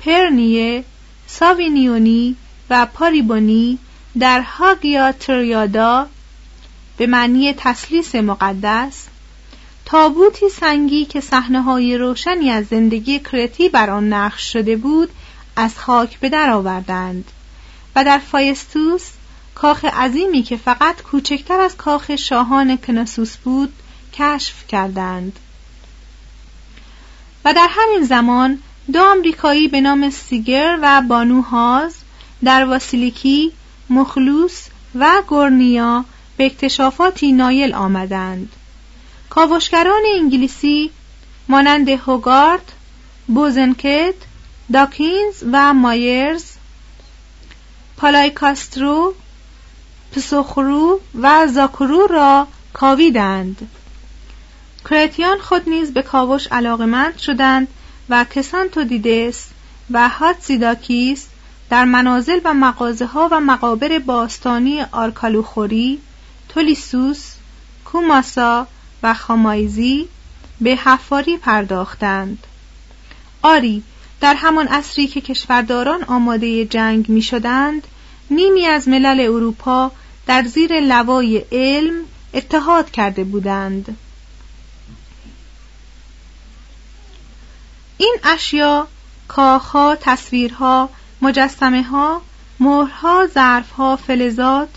پرنیه، 0.05 0.83
ساوینیونی 1.31 2.35
و 2.69 2.85
پاریبونی 2.85 3.77
در 4.19 4.41
هاگیا 4.41 5.11
تریادا 5.11 6.07
به 6.97 7.07
معنی 7.07 7.53
تسلیس 7.57 8.15
مقدس 8.15 9.07
تابوتی 9.85 10.49
سنگی 10.49 11.05
که 11.05 11.21
صحنه 11.21 11.61
های 11.61 11.97
روشنی 11.97 12.49
از 12.51 12.65
زندگی 12.65 13.19
کرتی 13.19 13.69
بر 13.69 13.89
آن 13.89 14.13
نقش 14.13 14.53
شده 14.53 14.75
بود 14.75 15.09
از 15.55 15.79
خاک 15.79 16.19
به 16.19 16.29
در 16.29 16.49
آوردند 16.49 17.31
و 17.95 18.03
در 18.03 18.17
فایستوس 18.17 19.09
کاخ 19.55 19.85
عظیمی 19.85 20.43
که 20.43 20.57
فقط 20.57 21.01
کوچکتر 21.01 21.59
از 21.59 21.77
کاخ 21.77 22.15
شاهان 22.15 22.77
کناسوس 22.77 23.37
بود 23.37 23.73
کشف 24.13 24.67
کردند. 24.67 25.39
و 27.45 27.53
در 27.53 27.67
همین 27.69 28.03
زمان 28.03 28.59
دو 28.93 29.03
آمریکایی 29.03 29.67
به 29.67 29.81
نام 29.81 30.09
سیگر 30.09 30.79
و 30.81 31.01
بانو 31.01 31.41
هاز 31.41 31.95
در 32.43 32.65
واسیلیکی، 32.65 33.51
مخلوس 33.89 34.65
و 34.95 35.23
گورنیا 35.27 36.05
به 36.37 36.45
اکتشافاتی 36.45 37.31
نایل 37.31 37.73
آمدند. 37.73 38.51
کاوشگران 39.29 40.01
انگلیسی 40.15 40.91
مانند 41.47 41.89
هوگارد، 41.89 42.71
بوزنکت، 43.27 44.13
داکینز 44.73 45.43
و 45.51 45.73
مایرز 45.73 46.45
پالایکاسترو، 47.97 49.13
پسوخرو 50.15 50.99
و 51.21 51.47
زاکرو 51.47 52.07
را 52.07 52.47
کاویدند. 52.73 53.69
کرتیان 54.89 55.37
خود 55.37 55.69
نیز 55.69 55.93
به 55.93 56.01
کاوش 56.01 56.47
علاقمند 56.47 57.17
شدند 57.17 57.67
و 58.09 58.25
کسانتو 58.35 58.83
دیدس 58.83 59.47
و 59.91 60.09
هاتزیداکیس 60.09 61.27
در 61.69 61.85
منازل 61.85 62.39
و 62.43 62.53
مغازه 62.53 63.05
ها 63.05 63.29
و 63.31 63.39
مقابر 63.39 63.99
باستانی 63.99 64.81
آرکالوخوری، 64.81 65.99
تولیسوس، 66.49 67.33
کوماسا 67.85 68.67
و 69.03 69.13
خامایزی 69.13 70.07
به 70.61 70.75
حفاری 70.75 71.37
پرداختند. 71.37 72.47
آری 73.41 73.83
در 74.21 74.33
همان 74.33 74.67
عصری 74.67 75.07
که 75.07 75.21
کشورداران 75.21 76.03
آماده 76.03 76.65
جنگ 76.65 77.09
می 77.09 77.21
شدند، 77.21 77.87
نیمی 78.31 78.65
از 78.65 78.87
ملل 78.87 79.19
اروپا 79.19 79.91
در 80.27 80.43
زیر 80.43 80.79
لوای 80.79 81.45
علم 81.51 81.93
اتحاد 82.33 82.91
کرده 82.91 83.23
بودند. 83.23 83.97
این 88.01 88.15
اشیا 88.23 88.87
کاخها 89.27 89.97
تصویرها 90.01 90.89
مجسمه 91.21 91.83
ها 91.83 92.21
مهرها 92.59 93.27
ظرفها 93.27 93.95
فلزات 93.95 94.69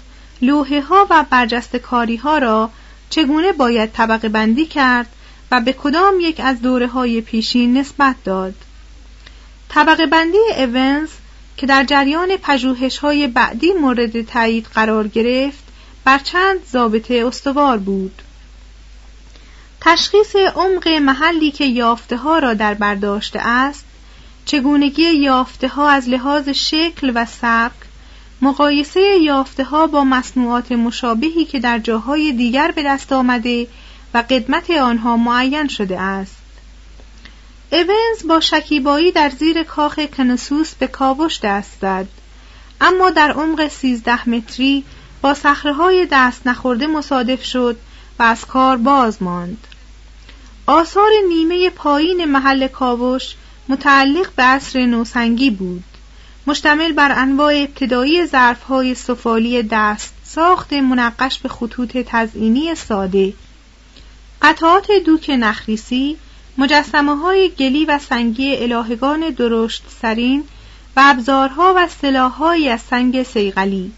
لوحه 0.43 0.81
ها 0.81 1.07
و 1.11 1.25
برجست 1.31 1.77
کاری 1.77 2.17
ها 2.17 2.39
را 2.39 2.71
چگونه 3.11 3.53
باید 3.53 3.93
طبقه 3.93 4.29
بندی 4.29 4.67
کرد 4.67 5.07
و 5.51 5.61
به 5.61 5.73
کدام 5.73 6.15
یک 6.21 6.41
از 6.45 6.63
دوره 6.63 6.87
های 6.87 7.21
پیشین 7.21 7.79
نسبت 7.79 8.17
داد؟ 8.25 8.55
طبقه 9.69 10.07
بندی 10.07 10.39
اونز 10.57 11.11
که 11.57 11.67
در 11.67 11.85
جریان 11.85 12.37
پژوهش 12.37 12.99
های 12.99 13.27
بعدی 13.27 13.73
مورد 13.73 14.23
تایید 14.23 14.67
قرار 14.75 15.09
گرفت 15.09 15.65
بر 16.05 16.19
چند 16.19 16.59
ضابطه 16.73 17.25
استوار 17.27 17.79
بود. 17.79 18.23
تشخیص 19.85 20.37
عمق 20.37 20.89
محلی 20.89 21.51
که 21.51 21.65
یافته 21.65 22.17
ها 22.17 22.39
را 22.39 22.55
در 22.55 22.75
برداشته 22.75 23.39
است 23.49 23.85
چگونگی 24.45 25.03
یافته 25.03 25.69
ها 25.69 25.91
از 25.91 26.09
لحاظ 26.09 26.49
شکل 26.49 27.13
و 27.15 27.25
سبک 27.25 27.73
مقایسه 28.43 29.01
یافته 29.01 29.65
ها 29.65 29.87
با 29.87 30.05
مصنوعات 30.05 30.73
مشابهی 30.73 31.45
که 31.45 31.61
در 31.61 31.79
جاهای 31.79 32.33
دیگر 32.33 32.71
به 32.71 32.83
دست 32.83 33.13
آمده 33.13 33.67
و 34.15 34.19
قدمت 34.31 34.71
آنها 34.71 35.17
معین 35.17 35.69
شده 35.69 36.01
است. 36.01 36.37
ایونز 37.73 38.27
با 38.29 38.41
شکیبایی 38.41 39.13
در 39.13 39.31
زیر 39.31 39.63
کاخ 39.63 39.99
کنسوس 39.99 40.75
به 40.75 40.87
کاوش 40.87 41.41
دست 41.43 41.79
زد 41.81 42.07
اما 42.81 43.11
در 43.11 43.33
عمق 43.33 43.69
سیزده 43.69 44.29
متری 44.29 44.85
با 45.23 45.37
های 45.79 46.09
دست 46.11 46.47
نخورده 46.47 46.87
مصادف 46.87 47.45
شد 47.45 47.77
و 48.19 48.23
از 48.23 48.47
کار 48.47 48.77
باز 48.77 49.23
ماند. 49.23 49.67
آثار 50.67 51.11
نیمه 51.29 51.71
پایین 51.71 52.25
محل 52.25 52.69
کاوش 52.69 53.35
متعلق 53.69 54.31
به 54.37 54.43
عصر 54.43 54.87
نوسنگی 54.87 55.51
بود. 55.51 55.85
مشتمل 56.47 56.93
بر 56.93 57.13
انواع 57.17 57.55
ابتدایی 57.55 58.27
ظرفهای 58.27 58.95
سفالی 58.95 59.63
دست 59.63 60.15
ساخت 60.25 60.73
منقش 60.73 61.39
به 61.39 61.49
خطوط 61.49 61.97
تزئینی 62.07 62.75
ساده. 62.75 63.35
قطعات 64.43 64.87
دوک 65.07 65.31
نخریسی 65.31 66.17
مجسمه 66.59 67.17
های 67.17 67.49
گلی 67.49 67.85
و 67.85 67.99
سنگی 67.99 68.57
الهگان 68.57 69.21
درشت 69.21 69.83
سرین 70.03 70.45
و 70.97 71.03
ابزارها 71.05 71.75
و 71.77 71.89
سلاحهایی 71.89 72.69
از 72.69 72.81
سنگ 72.81 73.23
سیغلی 73.23 73.93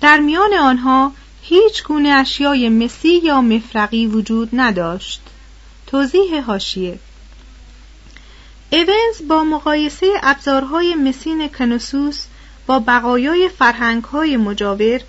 در 0.00 0.18
میان 0.18 0.54
آنها 0.54 1.12
هیچ 1.42 1.84
گونه 1.84 2.08
اشیای 2.08 2.68
مسی 2.68 3.20
یا 3.24 3.40
مفرقی 3.40 4.06
وجود 4.06 4.48
نداشت. 4.52 5.20
توضیح 5.86 6.40
هاشیه 6.40 6.98
ایونز 8.70 9.28
با 9.28 9.44
مقایسه 9.44 10.06
ابزارهای 10.22 10.94
مسین 10.94 11.48
کنوسوس 11.48 12.24
با 12.66 12.78
بقایای 12.78 13.48
فرهنگهای 13.48 14.36
مجاور 14.36 15.00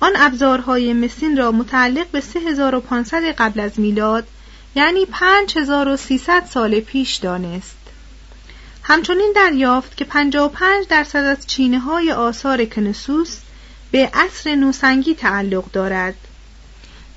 آن 0.00 0.12
ابزارهای 0.16 0.92
مسین 0.92 1.36
را 1.36 1.52
متعلق 1.52 2.06
به 2.06 2.20
3500 2.20 3.22
قبل 3.22 3.60
از 3.60 3.80
میلاد 3.80 4.26
یعنی 4.74 5.06
5300 5.06 6.44
سال 6.50 6.80
پیش 6.80 7.16
دانست. 7.16 7.76
همچنین 8.82 9.32
دریافت 9.36 9.96
که 9.96 10.04
55 10.04 10.86
درصد 10.88 11.18
از 11.18 11.46
چینه 11.46 11.78
های 11.78 12.12
آثار 12.12 12.64
کنسوس 12.64 13.38
به 13.90 14.10
عصر 14.14 14.54
نوسنگی 14.54 15.14
تعلق 15.14 15.70
دارد. 15.72 16.14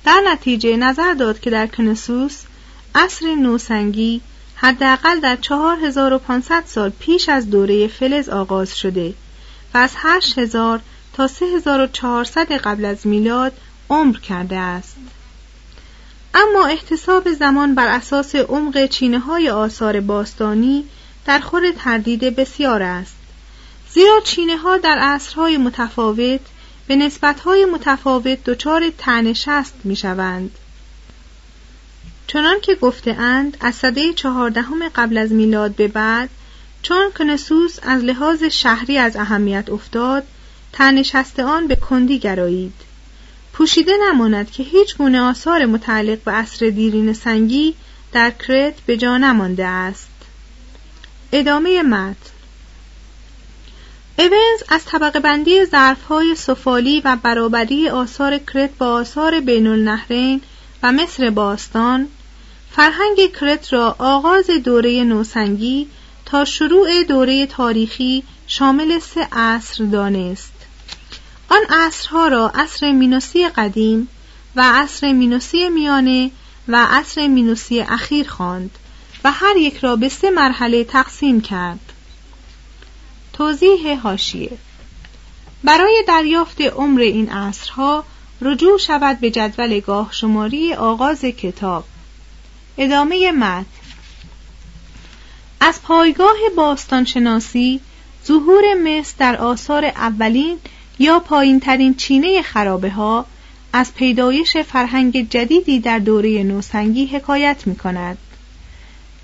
در 0.04 0.22
نتیجه 0.26 0.76
نظر 0.76 1.14
داد 1.14 1.40
که 1.40 1.50
در 1.50 1.66
کنسوس 1.66 2.42
عصر 2.94 3.34
نوسنگی 3.34 4.20
حداقل 4.54 5.20
در 5.20 5.36
4500 5.36 6.64
سال 6.66 6.90
پیش 6.90 7.28
از 7.28 7.50
دوره 7.50 7.88
فلز 7.88 8.28
آغاز 8.28 8.78
شده 8.78 9.14
و 9.74 9.78
از 9.78 9.92
8000 9.96 10.80
تا 11.12 11.26
3400 11.26 12.52
قبل 12.52 12.84
از 12.84 13.06
میلاد 13.06 13.52
عمر 13.90 14.18
کرده 14.18 14.56
است. 14.56 14.96
اما 16.34 16.66
احتساب 16.66 17.32
زمان 17.32 17.74
بر 17.74 17.88
اساس 17.88 18.34
عمق 18.34 18.86
چینه 18.86 19.18
های 19.18 19.50
آثار 19.50 20.00
باستانی 20.00 20.84
در 21.26 21.38
خور 21.38 21.72
تردید 21.78 22.36
بسیار 22.36 22.82
است. 22.82 23.16
زیرا 23.90 24.20
چینه 24.24 24.56
ها 24.56 24.78
در 24.78 24.98
عصرهای 24.98 25.56
متفاوت 25.56 26.40
به 26.86 26.96
نسبتهای 26.96 27.64
متفاوت 27.64 28.44
دچار 28.44 28.90
تنشست 28.98 29.74
می 29.84 29.96
شوند 29.96 30.50
چنان 32.32 32.60
که 32.60 32.74
گفته 32.74 33.10
اند 33.10 33.56
از 33.60 33.74
سده 33.74 34.12
چهاردهم 34.12 34.88
قبل 34.88 35.18
از 35.18 35.32
میلاد 35.32 35.74
به 35.74 35.88
بعد 35.88 36.28
چون 36.82 37.10
کنسوس 37.18 37.78
از 37.82 38.04
لحاظ 38.04 38.42
شهری 38.42 38.98
از 38.98 39.16
اهمیت 39.16 39.70
افتاد 39.70 40.22
تنشست 40.72 41.40
آن 41.40 41.66
به 41.66 41.76
کندی 41.76 42.18
گرایید. 42.18 42.72
پوشیده 43.52 43.92
نماند 44.08 44.50
که 44.50 44.62
هیچ 44.62 44.96
گونه 44.96 45.20
آثار 45.20 45.66
متعلق 45.66 46.18
به 46.18 46.32
عصر 46.32 46.68
دیرین 46.68 47.12
سنگی 47.12 47.74
در 48.12 48.30
کرت 48.30 48.80
به 48.86 48.96
جا 48.96 49.18
نمانده 49.18 49.66
است. 49.66 50.10
ادامه 51.32 51.82
متن. 51.82 52.30
ایونز 54.18 54.62
از 54.68 54.84
طبقه 54.84 55.20
بندی 55.20 55.64
ظرف 55.64 56.02
های 56.02 56.34
سفالی 56.34 57.00
و 57.00 57.16
برابری 57.22 57.88
آثار 57.88 58.38
کرت 58.38 58.70
با 58.78 58.86
آثار 58.86 59.40
بین 59.40 59.66
النهرین 59.66 60.40
و 60.82 60.92
مصر 60.92 61.30
باستان 61.30 62.08
فرهنگ 62.76 63.32
کرت 63.40 63.72
را 63.72 63.96
آغاز 63.98 64.46
دوره 64.46 65.04
نوسنگی 65.04 65.88
تا 66.26 66.44
شروع 66.44 67.04
دوره 67.04 67.46
تاریخی 67.46 68.24
شامل 68.46 68.98
سه 68.98 69.28
عصر 69.32 69.84
دانست. 69.84 70.52
آن 71.48 71.60
عصرها 71.70 72.28
را 72.28 72.48
عصر 72.54 72.92
مینوسی 72.92 73.48
قدیم 73.48 74.08
و 74.56 74.72
عصر 74.74 75.12
مینوسی 75.12 75.68
میانه 75.68 76.30
و 76.68 76.86
عصر 76.90 77.26
مینوسی 77.26 77.80
اخیر 77.80 78.28
خواند 78.28 78.70
و 79.24 79.32
هر 79.32 79.56
یک 79.56 79.76
را 79.76 79.96
به 79.96 80.08
سه 80.08 80.30
مرحله 80.30 80.84
تقسیم 80.84 81.40
کرد. 81.40 81.92
توضیح 83.32 84.00
هاشیه 84.02 84.58
برای 85.64 86.04
دریافت 86.08 86.60
عمر 86.60 87.00
این 87.00 87.30
عصرها 87.30 88.04
رجوع 88.40 88.78
شود 88.78 89.20
به 89.20 89.30
جدول 89.30 89.80
گاه 89.80 90.08
شماری 90.12 90.74
آغاز 90.74 91.20
کتاب. 91.20 91.84
ادامه 92.78 93.32
متن 93.32 93.66
از 95.60 95.82
پایگاه 95.82 96.36
باستانشناسی 96.56 97.80
ظهور 98.26 98.74
مصر 98.74 99.14
در 99.18 99.36
آثار 99.36 99.84
اولین 99.84 100.58
یا 100.98 101.18
پایین 101.18 101.60
ترین 101.60 101.94
چینه 101.94 102.42
خرابه 102.42 102.90
ها 102.90 103.26
از 103.72 103.94
پیدایش 103.94 104.56
فرهنگ 104.56 105.28
جدیدی 105.28 105.80
در 105.80 105.98
دوره 105.98 106.42
نوسنگی 106.42 107.06
حکایت 107.06 107.66
می 107.66 107.76
کند. 107.76 108.18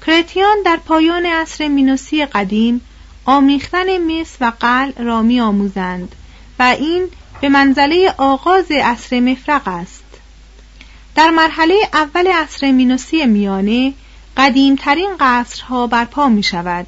کرتیان 0.07 0.57
در 0.65 0.77
پایان 0.77 1.27
عصر 1.27 1.69
مینوسی 1.69 2.27
قدیم 2.27 2.81
آمیختن 3.25 3.99
مس 3.99 4.37
و 4.41 4.53
قل 4.61 4.93
را 4.93 5.23
می 5.23 5.41
آموزند 5.41 6.15
و 6.59 6.63
این 6.63 7.09
به 7.41 7.49
منزله 7.49 8.15
آغاز 8.17 8.71
عصر 8.71 9.21
مفرق 9.21 9.69
است. 9.69 10.06
در 11.17 11.31
مرحله 11.31 11.75
اول 11.93 12.27
عصر 12.27 12.71
مینوسی 12.71 13.27
میانه 13.27 13.95
قدیمترین 14.37 15.11
قصرها 15.21 15.87
برپا 15.87 16.29
می 16.29 16.43
شود. 16.43 16.87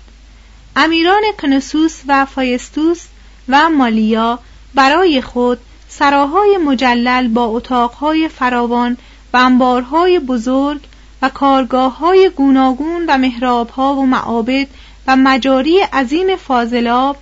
امیران 0.77 1.23
کنسوس 1.43 2.01
و 2.09 2.25
فایستوس 2.25 3.05
و 3.49 3.71
مالیا 3.71 4.39
برای 4.75 5.23
خود 5.23 5.59
سراهای 5.89 6.57
مجلل 6.57 7.29
با 7.29 7.45
اتاقهای 7.45 8.29
فراوان 8.29 8.97
و 9.33 9.37
انبارهای 9.37 10.19
بزرگ 10.19 10.81
و 11.23 11.29
کارگاه 11.29 12.29
گوناگون 12.37 13.05
و 13.09 13.19
محرابها 13.19 13.95
و 13.95 14.07
معابد 14.07 14.67
و 15.07 15.17
مجاری 15.17 15.81
عظیم 15.81 16.37
فاضلاب 16.37 17.17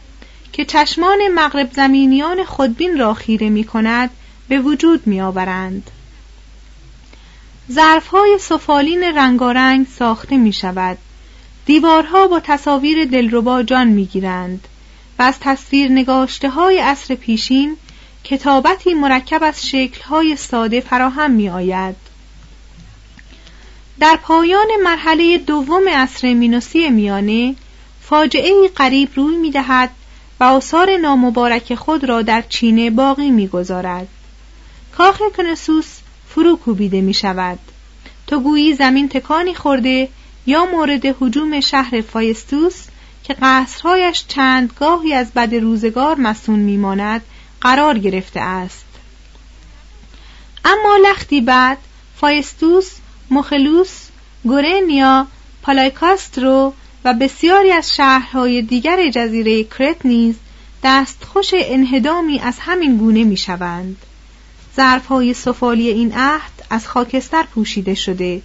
که 0.53 0.65
چشمان 0.65 1.19
مغرب 1.35 1.73
زمینیان 1.73 2.45
خودبین 2.45 2.99
را 2.99 3.15
خیره 3.15 3.49
می 3.49 3.65
کند 3.65 4.11
به 4.49 4.59
وجود 4.59 5.07
می 5.07 5.21
آورند. 5.21 5.91
ظرفهای 7.73 8.39
سفالین 8.41 9.03
رنگارنگ 9.03 9.87
ساخته 9.99 10.37
می 10.37 10.53
شود. 10.53 10.99
دیوارها 11.67 12.27
با 12.27 12.41
تصاویر 12.41 13.05
دلربا 13.05 13.63
جان 13.63 13.87
می 13.89 14.05
گیرند. 14.05 14.69
و 15.19 15.23
از 15.23 15.41
تصویر 15.41 15.93
نگاشته 15.93 16.51
های 16.51 16.79
عصر 16.79 17.15
پیشین 17.15 17.77
کتابتی 18.25 18.95
مرکب 18.95 19.43
از 19.43 19.69
شکلهای 19.69 20.37
ساده 20.37 20.81
فراهم 20.81 21.31
می 21.31 21.49
آید. 21.49 21.97
در 24.01 24.19
پایان 24.23 24.67
مرحله 24.83 25.39
دوم 25.39 25.89
عصر 25.89 26.35
مینوسی 26.35 26.91
میانه 26.91 27.55
فاجعه 28.03 28.69
قریب 28.77 29.09
روی 29.15 29.37
می 29.37 29.51
دهد 29.51 29.91
و 30.41 30.45
آثار 30.45 30.97
نامبارک 30.97 31.75
خود 31.75 32.05
را 32.05 32.23
در 32.23 32.43
چینه 32.49 32.91
باقی 32.91 33.31
می 33.31 33.49
گذارد. 33.49 34.09
کاخ 34.97 35.23
کنسوس 35.37 35.96
فرو 36.37 36.57
کوبیده 36.57 37.01
می 37.01 37.15
شود. 37.15 37.59
تو 38.27 38.41
گویی 38.41 38.75
زمین 38.75 39.09
تکانی 39.09 39.55
خورده 39.55 40.09
یا 40.47 40.65
مورد 40.65 41.07
حجوم 41.21 41.61
شهر 41.61 42.01
فایستوس 42.01 42.85
که 43.25 43.37
قصرهایش 43.43 44.25
چند 44.29 44.73
گاهی 44.81 45.15
از 45.15 45.33
بد 45.33 45.55
روزگار 45.55 46.17
مسون 46.17 46.59
میماند 46.59 47.23
قرار 47.61 47.99
گرفته 47.99 48.41
است 48.41 48.85
اما 50.65 50.97
لختی 51.09 51.41
بعد 51.41 51.79
فایستوس، 52.17 52.93
مخلوس، 53.31 54.09
گورنیا، 54.45 55.27
پالایکاسترو 55.63 56.73
و 57.05 57.15
بسیاری 57.15 57.73
از 57.73 57.95
شهرهای 57.95 58.63
دیگر 58.63 59.11
جزیره 59.11 59.65
کرت 59.65 60.07
نیز 60.07 60.35
دستخوش 60.85 61.51
انهدامی 61.55 62.41
از 62.41 62.57
همین 62.61 62.97
گونه 62.97 63.25
می 63.25 63.37
شوند. 63.37 63.97
ظرفهای 64.77 65.35
سفالی 65.35 65.89
این 65.89 66.13
عهد 66.15 66.53
از 66.71 66.89
خاکستر 66.89 67.43
پوشیده 67.43 67.95
شده 67.95 68.43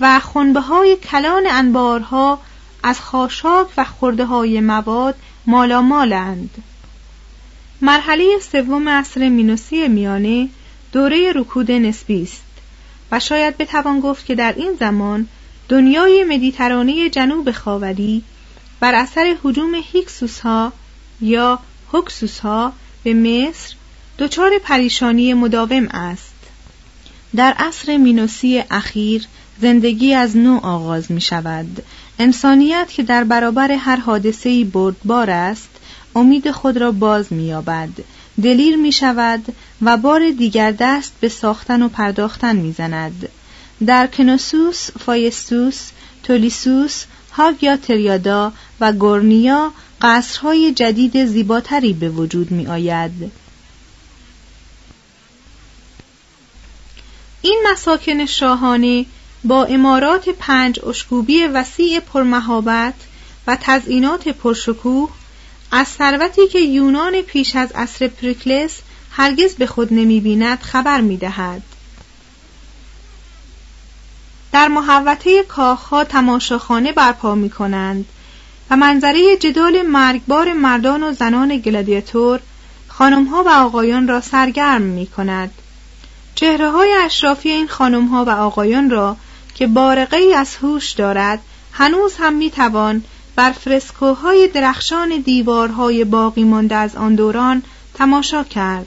و 0.00 0.20
خنبه 0.20 0.60
های 0.60 0.96
کلان 0.96 1.46
انبارها 1.50 2.40
از 2.82 3.00
خاشاک 3.00 3.68
و 3.76 3.84
خورده 3.84 4.24
های 4.24 4.60
مواد 4.60 5.14
مالامالند. 5.46 6.50
مرحله 7.80 8.38
سوم 8.52 8.88
عصر 8.88 9.28
مینوسی 9.28 9.88
میانه 9.88 10.48
دوره 10.92 11.32
رکود 11.34 11.72
نسبی 11.72 12.22
است 12.22 12.42
و 13.12 13.20
شاید 13.20 13.56
بتوان 13.56 14.00
گفت 14.00 14.26
که 14.26 14.34
در 14.34 14.54
این 14.56 14.76
زمان 14.80 15.28
دنیای 15.68 16.24
مدیترانه 16.24 17.10
جنوب 17.10 17.50
خاوری 17.50 18.22
بر 18.80 18.94
اثر 18.94 19.36
حجوم 19.44 19.74
هیکسوس 19.92 20.40
ها 20.40 20.72
یا 21.20 21.58
هوکسوس 21.92 22.38
ها 22.38 22.72
به 23.04 23.14
مصر 23.14 23.74
دچار 24.18 24.50
پریشانی 24.64 25.34
مداوم 25.34 25.88
است 25.90 26.34
در 27.36 27.54
عصر 27.58 27.96
مینوسی 27.96 28.64
اخیر 28.70 29.26
زندگی 29.60 30.14
از 30.14 30.36
نو 30.36 30.56
آغاز 30.62 31.10
می 31.10 31.20
شود 31.20 31.82
انسانیت 32.18 32.88
که 32.90 33.02
در 33.02 33.24
برابر 33.24 33.72
هر 33.72 33.96
حادثه‌ای 33.96 34.64
بردبار 34.64 35.30
است 35.30 35.68
امید 36.14 36.50
خود 36.50 36.76
را 36.76 36.92
باز 36.92 37.32
می‌یابد 37.32 37.88
دلیر 38.42 38.76
می 38.76 38.92
شود 38.92 39.44
و 39.82 39.96
بار 39.96 40.30
دیگر 40.30 40.70
دست 40.72 41.12
به 41.20 41.28
ساختن 41.28 41.82
و 41.82 41.88
پرداختن 41.88 42.56
می‌زند. 42.56 43.28
در 43.86 44.06
کنوسوس، 44.06 44.90
فایستوس، 44.90 45.90
تولیسوس، 46.22 47.04
هاگیا 47.32 47.76
تریادا 47.76 48.52
و 48.80 48.92
گورنیا 48.92 49.72
قصرهای 50.02 50.72
جدید 50.72 51.24
زیباتری 51.24 51.92
به 51.92 52.08
وجود 52.08 52.50
می 52.50 52.66
آید. 52.66 53.30
این 57.46 57.66
مساکن 57.72 58.26
شاهانه 58.26 59.06
با 59.44 59.64
امارات 59.64 60.28
پنج 60.28 60.80
اشکوبی 60.86 61.44
وسیع 61.44 62.00
پرمهابت 62.00 62.94
و 63.46 63.56
تزئینات 63.60 64.28
پرشکوه 64.28 65.10
از 65.70 65.88
ثروتی 65.88 66.48
که 66.48 66.60
یونان 66.60 67.22
پیش 67.22 67.56
از 67.56 67.72
عصر 67.72 68.08
پریکلس 68.08 68.78
هرگز 69.10 69.54
به 69.54 69.66
خود 69.66 69.92
نمی 69.92 70.20
بیند 70.20 70.58
خبر 70.58 71.00
می 71.00 71.16
دهد. 71.16 71.62
در 74.52 74.68
محوطه 74.68 75.42
کاخها 75.42 76.04
تماشاخانه 76.04 76.92
برپا 76.92 77.34
می 77.34 77.50
کنند 77.50 78.04
و 78.70 78.76
منظره 78.76 79.36
جدال 79.36 79.82
مرگبار 79.82 80.52
مردان 80.52 81.02
و 81.02 81.12
زنان 81.12 81.56
گلادیاتور 81.56 82.40
خانمها 82.88 83.44
و 83.44 83.48
آقایان 83.48 84.08
را 84.08 84.20
سرگرم 84.20 84.82
می 84.82 85.06
کند. 85.06 85.50
چهره 86.36 86.70
های 86.70 86.92
اشرافی 86.92 87.50
این 87.50 87.68
خانمها 87.68 88.24
و 88.24 88.30
آقایان 88.30 88.90
را 88.90 89.16
که 89.54 89.66
بارقه 89.66 90.16
ای 90.16 90.34
از 90.34 90.56
هوش 90.56 90.92
دارد 90.92 91.40
هنوز 91.72 92.14
هم 92.18 92.34
می 92.34 92.50
توان 92.50 93.04
بر 93.36 93.52
فرسکوهای 93.52 94.48
درخشان 94.48 95.08
دیوارهای 95.08 96.04
باقی 96.04 96.44
مانده 96.44 96.74
از 96.74 96.96
آن 96.96 97.14
دوران 97.14 97.62
تماشا 97.94 98.44
کرد 98.44 98.86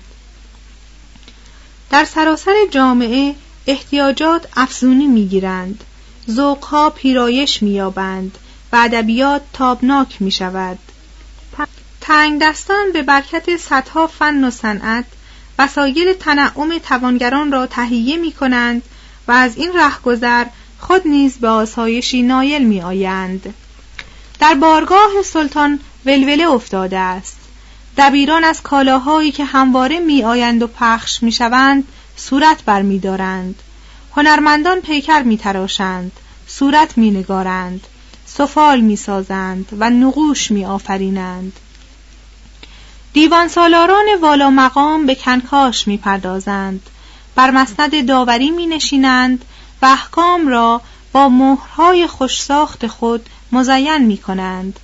در 1.90 2.06
سراسر 2.06 2.54
جامعه 2.72 3.36
احتیاجات 3.68 4.48
افزونی 4.58 5.08
می‌گیرند 5.08 5.84
ذوقها 6.32 6.90
پیرایش 6.90 7.64
مییابند 7.64 8.38
و 8.72 8.76
ادبیات 8.76 9.42
تابناک 9.54 10.22
می 10.22 10.32
شود. 10.32 10.80
تنگ 12.02 12.42
دستان 12.42 12.92
به 12.94 13.02
برکت 13.02 13.58
صدها 13.58 14.08
فن 14.08 14.44
و 14.44 14.52
صنعت 14.52 15.06
وسایل 15.60 16.14
تنعم 16.14 16.78
توانگران 16.78 17.52
را 17.52 17.68
تهیه 17.68 18.18
می 18.18 18.32
کنند 18.32 18.84
و 19.28 19.32
از 19.32 19.58
این 19.58 19.72
رهگذر 19.74 20.46
خود 20.80 21.08
نیز 21.08 21.38
به 21.38 21.48
آسایشی 21.48 22.22
نایل 22.22 22.68
می 22.68 22.82
آیند. 22.82 23.54
در 24.40 24.54
بارگاه 24.54 25.22
سلطان 25.26 25.80
ولوله 26.06 26.50
افتاده 26.50 26.98
است 26.98 27.38
دبیران 27.98 28.44
از 28.44 28.62
کالاهایی 28.62 29.32
که 29.32 29.46
همواره 29.46 30.00
می 30.00 30.24
آیند 30.24 30.64
و 30.64 30.68
پخش 30.68 31.24
می 31.24 31.32
شوند 31.32 31.84
صورت 32.16 32.64
بر 32.64 32.82
می 32.82 33.00
دارند. 33.00 33.56
هنرمندان 34.16 34.82
پیکر 34.82 35.22
می 35.22 35.38
تراشند 35.38 36.12
صورت 36.48 36.98
می 36.98 37.12
نگارند 37.12 37.88
سفال 38.26 38.80
می 38.80 38.96
سازند 38.96 39.68
و 39.80 39.90
نقوش 39.90 40.52
می 40.52 40.66
آفرینند 40.66 41.54
دیوان 43.14 43.48
سالاران 43.48 44.06
والا 44.22 44.50
مقام 44.50 45.06
به 45.06 45.16
کنکاش 45.16 45.88
می 45.88 45.98
پردازند 45.98 46.82
بر 47.36 47.52
مسند 47.52 48.08
داوری 48.08 48.52
می 48.52 48.68
نشینند 48.68 49.46
و 49.82 49.86
احکام 49.86 50.48
را 50.48 50.82
با 51.12 51.30
مهرهای 51.30 52.08
خوشساخت 52.08 52.88
خود 52.88 53.30
مزین 53.52 53.98
می 53.98 54.18
کنند. 54.18 54.80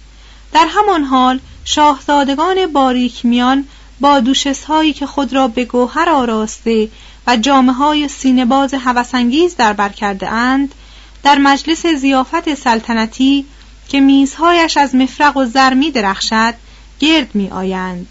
در 0.54 0.68
همان 0.70 1.04
حال 1.04 1.40
شاهزادگان 1.66 2.68
باریک 2.74 3.26
میان 3.26 3.68
با 4.00 4.20
دوشس 4.20 4.64
هایی 4.64 4.94
که 4.94 5.06
خود 5.06 5.34
را 5.34 5.48
به 5.48 5.66
گوهر 5.66 6.10
آراسته 6.10 6.90
و 7.28 7.38
جامعه 7.38 7.76
های 7.76 8.08
سینباز 8.08 8.74
هوسانگیز 8.74 9.56
در 9.56 9.74
بر 9.74 9.90
کرده 9.90 10.30
اند 10.30 10.76
در 11.24 11.38
مجلس 11.38 11.86
زیافت 11.86 12.54
سلطنتی 12.54 13.46
که 13.88 14.00
میزهایش 14.00 14.78
از 14.78 14.96
مفرق 14.96 15.38
و 15.38 15.46
زر 15.46 15.74
می 15.74 15.92
درخشد 15.92 16.54
گرد 17.00 17.36
می 17.36 17.50
آیند. 17.50 18.08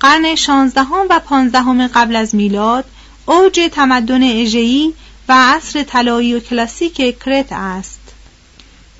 قرن 0.00 0.34
شانزدهم 0.34 1.06
و 1.10 1.20
پانزدهم 1.20 1.86
قبل 1.86 2.16
از 2.16 2.34
میلاد 2.34 2.84
اوج 3.26 3.60
تمدن 3.72 4.22
اژه‌ای 4.22 4.92
و 5.28 5.34
عصر 5.38 5.82
طلایی 5.82 6.34
و 6.34 6.40
کلاسیک 6.40 7.18
کرت 7.24 7.52
است. 7.52 8.00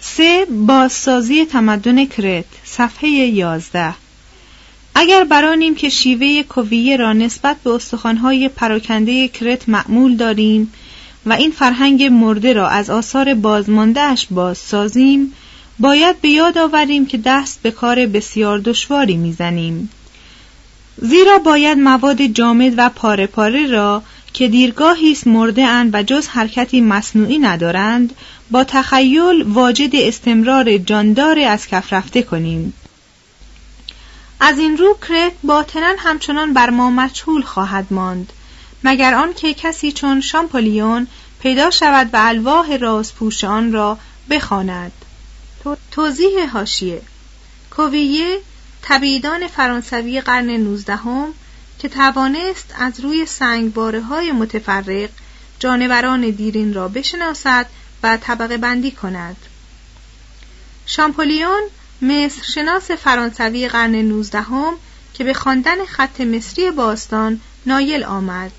سه 0.01 0.47
بازسازی 0.51 1.45
تمدن 1.45 2.05
کرت 2.05 2.45
صفحه 2.65 3.09
یازده 3.11 3.95
اگر 4.95 5.25
برانیم 5.25 5.75
که 5.75 5.89
شیوه 5.89 6.43
کویه 6.43 6.97
را 6.97 7.13
نسبت 7.13 7.57
به 7.65 7.71
استخوانهای 7.71 8.49
پراکنده 8.49 9.29
کرت 9.29 9.69
معمول 9.69 10.17
داریم 10.17 10.73
و 11.27 11.33
این 11.33 11.51
فرهنگ 11.51 12.03
مرده 12.03 12.53
را 12.53 12.69
از 12.69 12.91
آثار 12.91 13.35
بازماندهش 13.35 14.27
بازسازیم 14.31 15.35
باید 15.79 16.21
به 16.21 16.29
یاد 16.29 16.59
آوریم 16.59 17.07
که 17.07 17.19
دست 17.19 17.63
به 17.63 17.71
کار 17.71 18.07
بسیار 18.07 18.59
دشواری 18.59 19.17
می‌زنیم. 19.17 19.91
زیرا 20.97 21.39
باید 21.39 21.79
مواد 21.79 22.23
جامد 22.23 22.75
و 22.77 22.89
پاره 22.89 23.27
پاره 23.27 23.67
را 23.67 24.03
که 24.33 24.49
دیرگاهی 24.49 25.13
است 25.13 25.27
مرده 25.27 25.65
اند 25.65 25.95
و 25.95 26.03
جز 26.03 26.29
حرکتی 26.29 26.81
مصنوعی 26.81 27.39
ندارند 27.39 28.15
با 28.51 28.65
تخیل 28.65 29.43
واجد 29.43 29.97
استمرار 29.97 30.79
جاندار 30.79 31.39
از 31.39 31.67
کف 31.67 31.93
رفته 31.93 32.23
کنیم. 32.23 32.73
از 34.41 34.59
این 34.59 34.77
رو 34.77 34.97
کرت 35.09 35.33
باطنا 35.43 35.95
همچنان 35.99 36.53
بر 36.53 36.71
ما 36.71 36.91
مجهول 36.91 37.43
خواهد 37.43 37.87
ماند 37.91 38.33
مگر 38.85 39.15
آنکه 39.15 39.55
کسی 39.55 39.93
چون 39.93 40.21
شامپولیون 40.21 41.07
پیدا 41.41 41.71
شود 41.71 42.11
و 42.13 42.17
الواح 42.21 42.77
رازپوش 42.77 43.45
آن 43.45 43.73
را 43.73 43.99
بخواند. 44.31 44.93
توضیح 45.91 46.51
هاشیه 46.53 47.03
کوویه 47.71 48.41
تبییدان 48.83 49.47
فرانسوی 49.47 50.21
قرن 50.21 50.51
نوزدهم 50.51 51.35
که 51.79 51.89
توانست 51.89 52.75
از 52.79 53.01
روی 53.01 53.27
سنگباره 53.27 54.01
های 54.01 54.33
متفرق 54.33 55.11
جانوران 55.59 56.31
دیرین 56.31 56.75
را 56.75 56.89
بشناسد 56.89 57.67
و 58.03 58.17
طبقه 58.17 58.57
بندی 58.57 58.91
کند. 58.91 59.37
شامپولیون 60.87 61.63
مصر 62.03 62.43
شناس 62.43 62.91
فرانسوی 62.91 63.69
قرن 63.69 63.95
نوزدهم 63.95 64.75
که 65.15 65.25
به 65.25 65.35
خواندن 65.35 65.85
خط 65.85 66.21
مصری 66.21 66.71
باستان 66.71 67.41
نایل 67.67 68.05
آمد. 68.05 68.53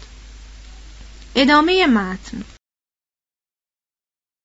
ادامه 1.35 1.87
متن. 1.87 2.52